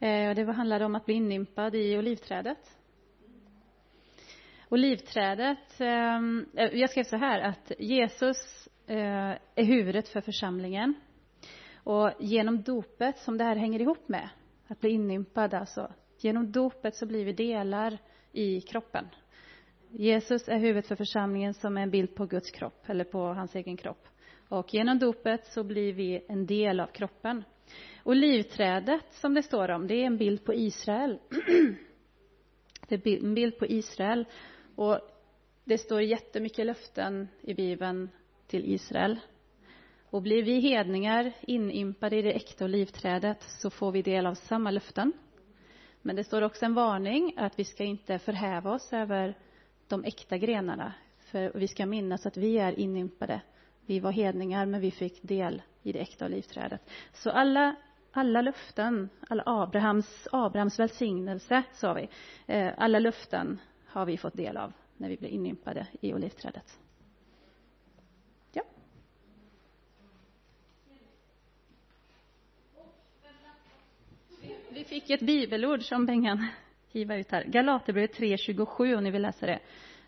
Eh, 0.00 0.34
det 0.34 0.52
handlade 0.52 0.84
om 0.84 0.94
att 0.94 1.06
bli 1.06 1.14
inympad 1.14 1.74
i 1.74 1.98
olivträdet. 1.98 2.78
Olivträdet, 4.68 5.80
ehm, 5.80 6.46
eh, 6.54 6.68
jag 6.72 6.90
skrev 6.90 7.04
så 7.04 7.16
här 7.16 7.40
att 7.40 7.72
Jesus 7.78 8.68
eh, 8.86 9.30
är 9.54 9.64
huvudet 9.64 10.08
för 10.08 10.20
församlingen. 10.20 10.94
Och 11.74 12.10
genom 12.18 12.62
dopet, 12.62 13.18
som 13.18 13.38
det 13.38 13.44
här 13.44 13.56
hänger 13.56 13.80
ihop 13.80 14.08
med, 14.08 14.28
att 14.68 14.80
bli 14.80 14.90
inympad 14.90 15.54
alltså, 15.54 15.92
genom 16.18 16.52
dopet 16.52 16.94
så 16.94 17.06
blir 17.06 17.24
vi 17.24 17.32
delar 17.32 17.98
i 18.32 18.60
kroppen. 18.60 19.08
Jesus 19.92 20.48
är 20.48 20.58
huvudet 20.58 20.86
för 20.86 20.96
församlingen 20.96 21.54
som 21.54 21.76
är 21.76 21.82
en 21.82 21.90
bild 21.90 22.14
på 22.14 22.26
Guds 22.26 22.50
kropp, 22.50 22.84
eller 22.86 23.04
på 23.04 23.18
hans 23.18 23.54
egen 23.54 23.76
kropp. 23.76 24.08
Och 24.48 24.74
genom 24.74 24.98
dopet 24.98 25.46
så 25.46 25.64
blir 25.64 25.92
vi 25.92 26.24
en 26.28 26.46
del 26.46 26.80
av 26.80 26.86
kroppen. 26.86 27.44
Olivträdet, 28.04 29.04
som 29.10 29.34
det 29.34 29.42
står 29.42 29.70
om, 29.70 29.86
det 29.86 29.94
är 29.94 30.06
en 30.06 30.16
bild 30.16 30.44
på 30.44 30.54
Israel. 30.54 31.18
det 32.88 33.06
är 33.06 33.24
en 33.24 33.34
bild 33.34 33.58
på 33.58 33.66
Israel. 33.66 34.24
Och 34.76 35.00
det 35.64 35.78
står 35.78 36.02
jättemycket 36.02 36.66
löften 36.66 37.28
i 37.40 37.54
Bibeln 37.54 38.10
till 38.46 38.72
Israel. 38.74 39.20
Och 40.10 40.22
blir 40.22 40.42
vi 40.42 40.60
hedningar 40.60 41.32
inympade 41.40 42.16
i 42.16 42.22
det 42.22 42.32
äkta 42.32 42.64
olivträdet 42.64 43.42
så 43.42 43.70
får 43.70 43.92
vi 43.92 44.02
del 44.02 44.26
av 44.26 44.34
samma 44.34 44.70
löften. 44.70 45.12
Men 46.02 46.16
det 46.16 46.24
står 46.24 46.42
också 46.42 46.64
en 46.64 46.74
varning 46.74 47.34
att 47.36 47.58
vi 47.58 47.64
ska 47.64 47.84
inte 47.84 48.18
förhäva 48.18 48.72
oss 48.72 48.92
över 48.92 49.34
de 49.90 50.04
äkta 50.04 50.38
grenarna. 50.38 50.92
För 51.18 51.52
vi 51.54 51.68
ska 51.68 51.86
minnas 51.86 52.26
att 52.26 52.36
vi 52.36 52.58
är 52.58 52.80
inympade. 52.80 53.40
Vi 53.86 54.00
var 54.00 54.12
hedningar, 54.12 54.66
men 54.66 54.80
vi 54.80 54.90
fick 54.90 55.22
del 55.22 55.62
i 55.82 55.92
det 55.92 55.98
äkta 55.98 56.26
olivträdet. 56.26 56.90
Så 57.12 57.30
alla, 57.30 57.76
alla 58.12 58.42
löften, 58.42 59.08
alla 59.28 59.42
Abrahams, 59.46 60.28
Abrahams 60.32 60.78
välsignelse, 60.78 61.62
sa 61.72 61.92
vi, 61.92 62.08
eh, 62.46 62.72
alla 62.76 62.98
löften 62.98 63.60
har 63.86 64.06
vi 64.06 64.16
fått 64.16 64.36
del 64.36 64.56
av 64.56 64.72
när 64.96 65.08
vi 65.08 65.16
blev 65.16 65.32
inympade 65.32 65.86
i 66.00 66.14
olivträdet. 66.14 66.78
Ja. 68.52 68.62
Vi 74.70 74.84
fick 74.84 75.10
ett 75.10 75.20
bibelord 75.20 75.82
som 75.82 76.06
Bengan 76.06 76.46
hivar 76.92 77.16
ut 77.16 77.30
här. 77.30 77.44
Galaterbrevet 77.44 78.16
3.27 78.18 78.96
om 78.96 79.04
ni 79.04 79.10
vill 79.10 79.22
läsa 79.22 79.46
det. 79.46 79.58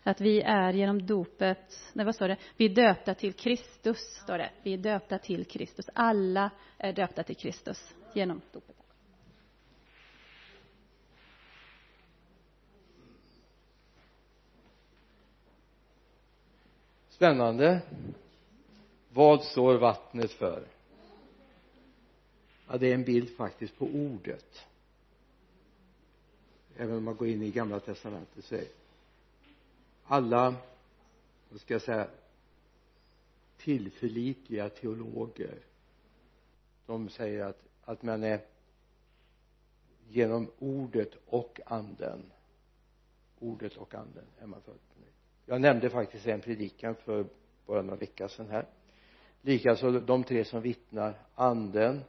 Att 0.03 0.21
vi 0.21 0.41
är 0.41 0.73
genom 0.73 1.05
dopet, 1.05 1.91
nej 1.93 2.05
vad 2.05 2.15
står 2.15 2.27
det? 2.27 2.37
Vi 2.57 2.65
är 2.65 2.69
döpta 2.69 3.13
till 3.13 3.33
Kristus, 3.33 3.97
står 3.97 4.37
det. 4.37 4.49
Vi 4.63 4.73
är 4.73 4.77
döpta 4.77 5.17
till 5.17 5.45
Kristus. 5.45 5.89
Alla 5.93 6.51
är 6.77 6.93
döpta 6.93 7.23
till 7.23 7.35
Kristus 7.35 7.93
genom 8.13 8.41
dopet. 8.51 8.75
Spännande. 17.09 17.81
Vad 19.09 19.43
står 19.43 19.77
vattnet 19.77 20.31
för? 20.31 20.63
Ja, 22.67 22.77
det 22.77 22.89
är 22.89 22.93
en 22.93 23.03
bild 23.03 23.37
faktiskt 23.37 23.77
på 23.77 23.85
ordet. 23.85 24.65
Även 26.77 26.97
om 26.97 27.03
man 27.03 27.15
går 27.15 27.27
in 27.27 27.41
i 27.41 27.51
gamla 27.51 27.79
testamentet 27.79 28.45
så 28.45 28.55
är 28.55 28.65
alla, 30.03 30.55
vad 31.49 31.61
ska 31.61 31.73
jag 31.73 31.81
säga, 31.81 32.07
tillförlitliga 33.57 34.69
teologer. 34.69 35.57
De 36.85 37.09
säger 37.09 37.45
att, 37.45 37.61
att 37.85 38.03
man 38.03 38.23
är 38.23 38.39
genom 40.09 40.51
ordet 40.59 41.11
och 41.25 41.59
anden 41.65 42.31
ordet 43.43 43.77
och 43.77 43.95
anden 43.95 44.25
är 44.39 44.45
man 44.45 44.61
född 44.61 44.79
på 44.93 44.99
nytt. 44.99 45.13
Jag 45.45 45.61
nämnde 45.61 45.89
faktiskt 45.89 46.27
en 46.27 46.41
predikan 46.41 46.95
för 46.95 47.25
bara 47.65 47.81
några 47.81 47.95
veckor 47.95 48.27
sedan 48.27 48.49
här. 48.49 48.65
Likaså 49.41 49.91
de 49.91 50.23
tre 50.23 50.45
som 50.45 50.61
vittnar 50.61 51.19
anden 51.35 52.01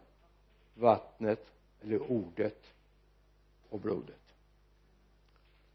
vattnet 0.74 1.46
eller 1.82 2.10
ordet 2.10 2.62
och 3.68 3.80
blodet 3.80 4.23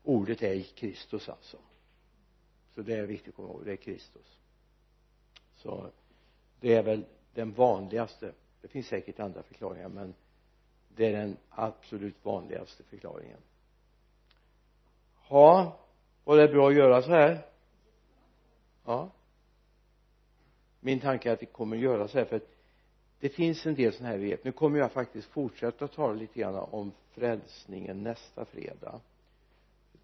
ordet 0.10 0.44
är 0.44 0.62
Kristus 0.62 1.30
alltså. 1.30 1.58
Så 2.76 2.82
det 2.82 2.96
är 2.96 3.06
viktigt 3.06 3.30
att 3.30 3.36
komma 3.36 3.50
ihåg 3.50 3.66
det 3.66 3.72
är 3.72 3.76
Kristus. 3.76 4.38
Så 5.56 5.92
det 6.60 6.74
är 6.74 6.84
väl 6.84 7.06
den 7.34 7.54
vanligaste 7.54 8.34
det 8.62 8.68
finns 8.68 8.88
säkert 8.88 9.20
andra 9.20 9.44
förklaringar 9.44 9.90
men 9.90 10.14
det 10.96 11.06
är 11.06 11.12
den 11.12 11.38
absolut 11.50 12.26
vanligaste 12.26 12.84
förklaringen. 12.84 13.40
Ja 15.30 15.80
var 16.24 16.38
det 16.38 16.48
bra 16.48 16.70
att 16.70 16.76
göra 16.76 17.02
så 17.02 17.12
här? 17.12 17.46
Ja. 18.86 19.12
Min 20.80 21.00
tanke 21.00 21.30
är 21.30 21.34
att 21.34 21.42
vi 21.42 21.46
kommer 21.46 21.76
att 21.78 21.84
göra 21.84 22.08
så 22.08 22.18
här 22.18 22.26
för 22.26 22.36
att 22.36 22.56
det 23.20 23.30
finns 23.30 23.66
en 23.66 23.76
del 23.76 23.94
sådana 23.94 24.10
här 24.10 24.20
begrepp 24.20 24.44
nu 24.44 24.52
kommer 24.52 24.80
jag 24.80 24.92
faktiskt 24.92 25.28
fortsätta 25.28 25.86
att 25.86 25.94
tala 25.94 26.14
lite 26.14 26.40
grann 26.40 26.56
om 26.56 26.92
frälsningen 27.12 28.04
nästa 28.04 28.46
fredag 28.46 29.02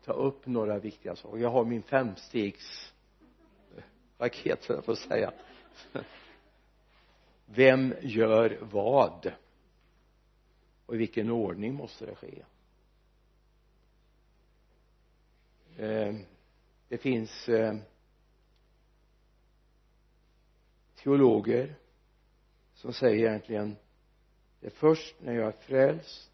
ta 0.06 0.14
upp 0.14 0.46
några 0.46 0.80
viktiga 0.80 1.16
saker. 1.16 1.38
Jag 1.38 1.50
har 1.50 1.66
min 1.66 1.84
femstegs 1.84 2.94
raket 4.18 4.64
så 4.64 4.74
att 4.74 4.86
får 4.86 4.96
säga. 4.96 5.34
Vem 7.46 7.94
gör 8.02 8.60
vad? 8.62 9.32
Och 10.86 10.96
i 10.96 10.98
vilken 10.98 11.30
ordning 11.30 11.74
måste 11.74 12.06
det 12.06 12.16
ske? 12.16 12.44
Eh, 15.78 16.16
det 16.88 16.98
finns 16.98 17.50
eh, 17.50 17.76
teologer 20.96 21.76
som 22.74 22.94
säger 22.94 23.28
egentligen 23.28 23.76
det 24.60 24.68
är 24.68 24.72
först 24.72 25.16
när 25.22 25.34
jag 25.34 25.48
är 25.48 25.52
frälst 25.52 26.32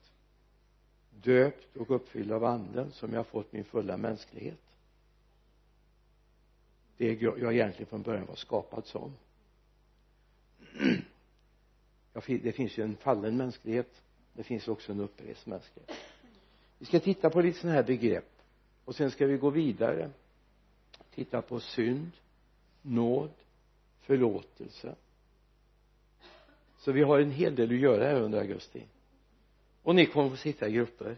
döpt 1.24 1.78
och 1.78 1.91
uppfylld 1.91 2.32
av 2.32 2.43
anden 2.43 2.91
som 2.91 3.11
jag 3.11 3.19
har 3.19 3.24
fått 3.24 3.53
min 3.53 3.63
fulla 3.63 3.97
mänsklighet. 3.97 4.59
Det 6.97 7.22
jag 7.22 7.53
egentligen 7.53 7.89
från 7.89 8.01
början 8.01 8.26
var 8.26 8.36
skapad 8.36 8.86
som. 8.86 9.13
Det 12.13 12.51
finns 12.51 12.78
ju 12.78 12.84
en 12.84 12.95
fallen 12.95 13.38
mänsklighet. 13.38 14.01
Det 14.34 14.43
finns 14.43 14.67
också 14.67 14.91
en 14.91 14.99
upprest 14.99 15.45
mänsklighet. 15.45 15.91
Vi 16.78 16.86
ska 16.86 16.99
titta 16.99 17.30
på 17.30 17.41
lite 17.41 17.59
sådana 17.59 17.76
här 17.76 17.84
begrepp. 17.84 18.32
Och 18.86 18.95
sen 18.95 19.11
ska 19.11 19.26
vi 19.26 19.38
gå 19.38 19.49
vidare. 19.49 20.11
Titta 21.13 21.41
på 21.41 21.59
synd 21.59 22.11
nåd 22.82 23.32
förlåtelse. 23.99 24.95
Så 26.78 26.91
vi 26.91 27.01
har 27.01 27.19
en 27.19 27.32
hel 27.32 27.55
del 27.55 27.72
att 27.72 27.78
göra 27.78 28.03
här 28.03 28.22
under 28.22 28.39
augusti 28.39 28.84
och 29.84 29.95
ni 29.95 30.05
kommer 30.05 30.25
att 30.25 30.32
få 30.32 30.38
sitta 30.38 30.67
i 30.67 30.71
grupper. 30.71 31.17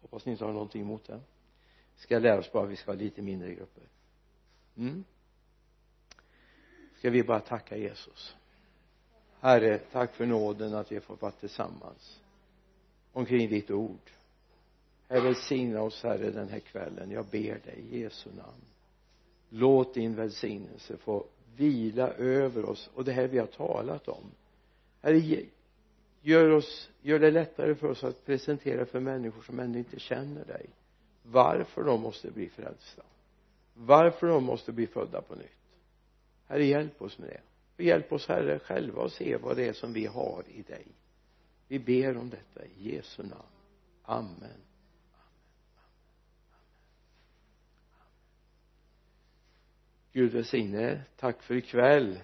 Hoppas 0.00 0.26
ni 0.26 0.32
inte 0.32 0.44
har 0.44 0.52
någonting 0.52 0.82
emot 0.82 1.04
det. 1.04 1.20
Ska 1.96 2.18
lära 2.18 2.38
oss 2.38 2.52
bara 2.52 2.64
att 2.64 2.70
vi 2.70 2.76
ska 2.76 2.90
ha 2.90 2.98
lite 2.98 3.22
mindre 3.22 3.54
grupper? 3.54 3.84
Mm. 4.76 5.04
Ska 6.98 7.10
vi 7.10 7.22
bara 7.22 7.40
tacka 7.40 7.76
Jesus? 7.76 8.36
Herre 9.40 9.78
tack 9.78 10.14
för 10.14 10.26
nåden 10.26 10.74
att 10.74 10.92
vi 10.92 11.00
får 11.00 11.16
vara 11.16 11.32
tillsammans 11.32 12.20
omkring 13.12 13.48
ditt 13.48 13.70
ord. 13.70 14.10
Herre 15.08 15.20
välsigna 15.20 15.82
oss 15.82 16.02
herre 16.02 16.30
den 16.30 16.48
här 16.48 16.60
kvällen. 16.60 17.10
Jag 17.10 17.26
ber 17.26 17.60
dig 17.64 17.84
i 17.90 18.00
Jesu 18.00 18.30
namn. 18.30 18.62
Låt 19.48 19.94
din 19.94 20.14
välsignelse 20.14 20.96
få 20.96 21.26
vila 21.56 22.08
över 22.08 22.64
oss 22.64 22.90
och 22.94 23.04
det 23.04 23.12
här 23.12 23.28
vi 23.28 23.38
har 23.38 23.46
talat 23.46 24.08
om. 24.08 24.30
Herre 25.00 25.18
gör 26.22 26.50
oss 26.50 26.90
gör 27.02 27.18
det 27.18 27.30
lättare 27.30 27.74
för 27.74 27.90
oss 27.90 28.04
att 28.04 28.26
presentera 28.26 28.86
för 28.86 29.00
människor 29.00 29.42
som 29.42 29.58
ännu 29.58 29.78
inte 29.78 29.98
känner 29.98 30.44
dig 30.44 30.70
varför 31.22 31.84
de 31.84 32.00
måste 32.00 32.30
bli 32.30 32.48
frälsta. 32.48 33.02
Varför 33.74 34.26
de 34.26 34.44
måste 34.44 34.72
bli 34.72 34.86
födda 34.86 35.22
på 35.22 35.34
nytt. 35.34 35.58
Herre 36.46 36.64
hjälp 36.64 37.02
oss 37.02 37.18
med 37.18 37.28
det. 37.28 37.40
Och 37.76 37.80
hjälp 37.80 38.12
oss 38.12 38.28
herre 38.28 38.58
själva 38.58 39.04
att 39.04 39.12
se 39.12 39.36
vad 39.36 39.56
det 39.56 39.68
är 39.68 39.72
som 39.72 39.92
vi 39.92 40.06
har 40.06 40.44
i 40.48 40.62
dig. 40.62 40.86
Vi 41.68 41.78
ber 41.78 42.16
om 42.16 42.30
detta 42.30 42.64
i 42.64 42.94
Jesu 42.94 43.22
namn. 43.22 43.42
Amen. 44.02 44.60
Gud 50.12 50.32
välsigne. 50.32 51.02
Tack 51.16 51.42
för 51.42 51.54
ikväll. 51.54 52.20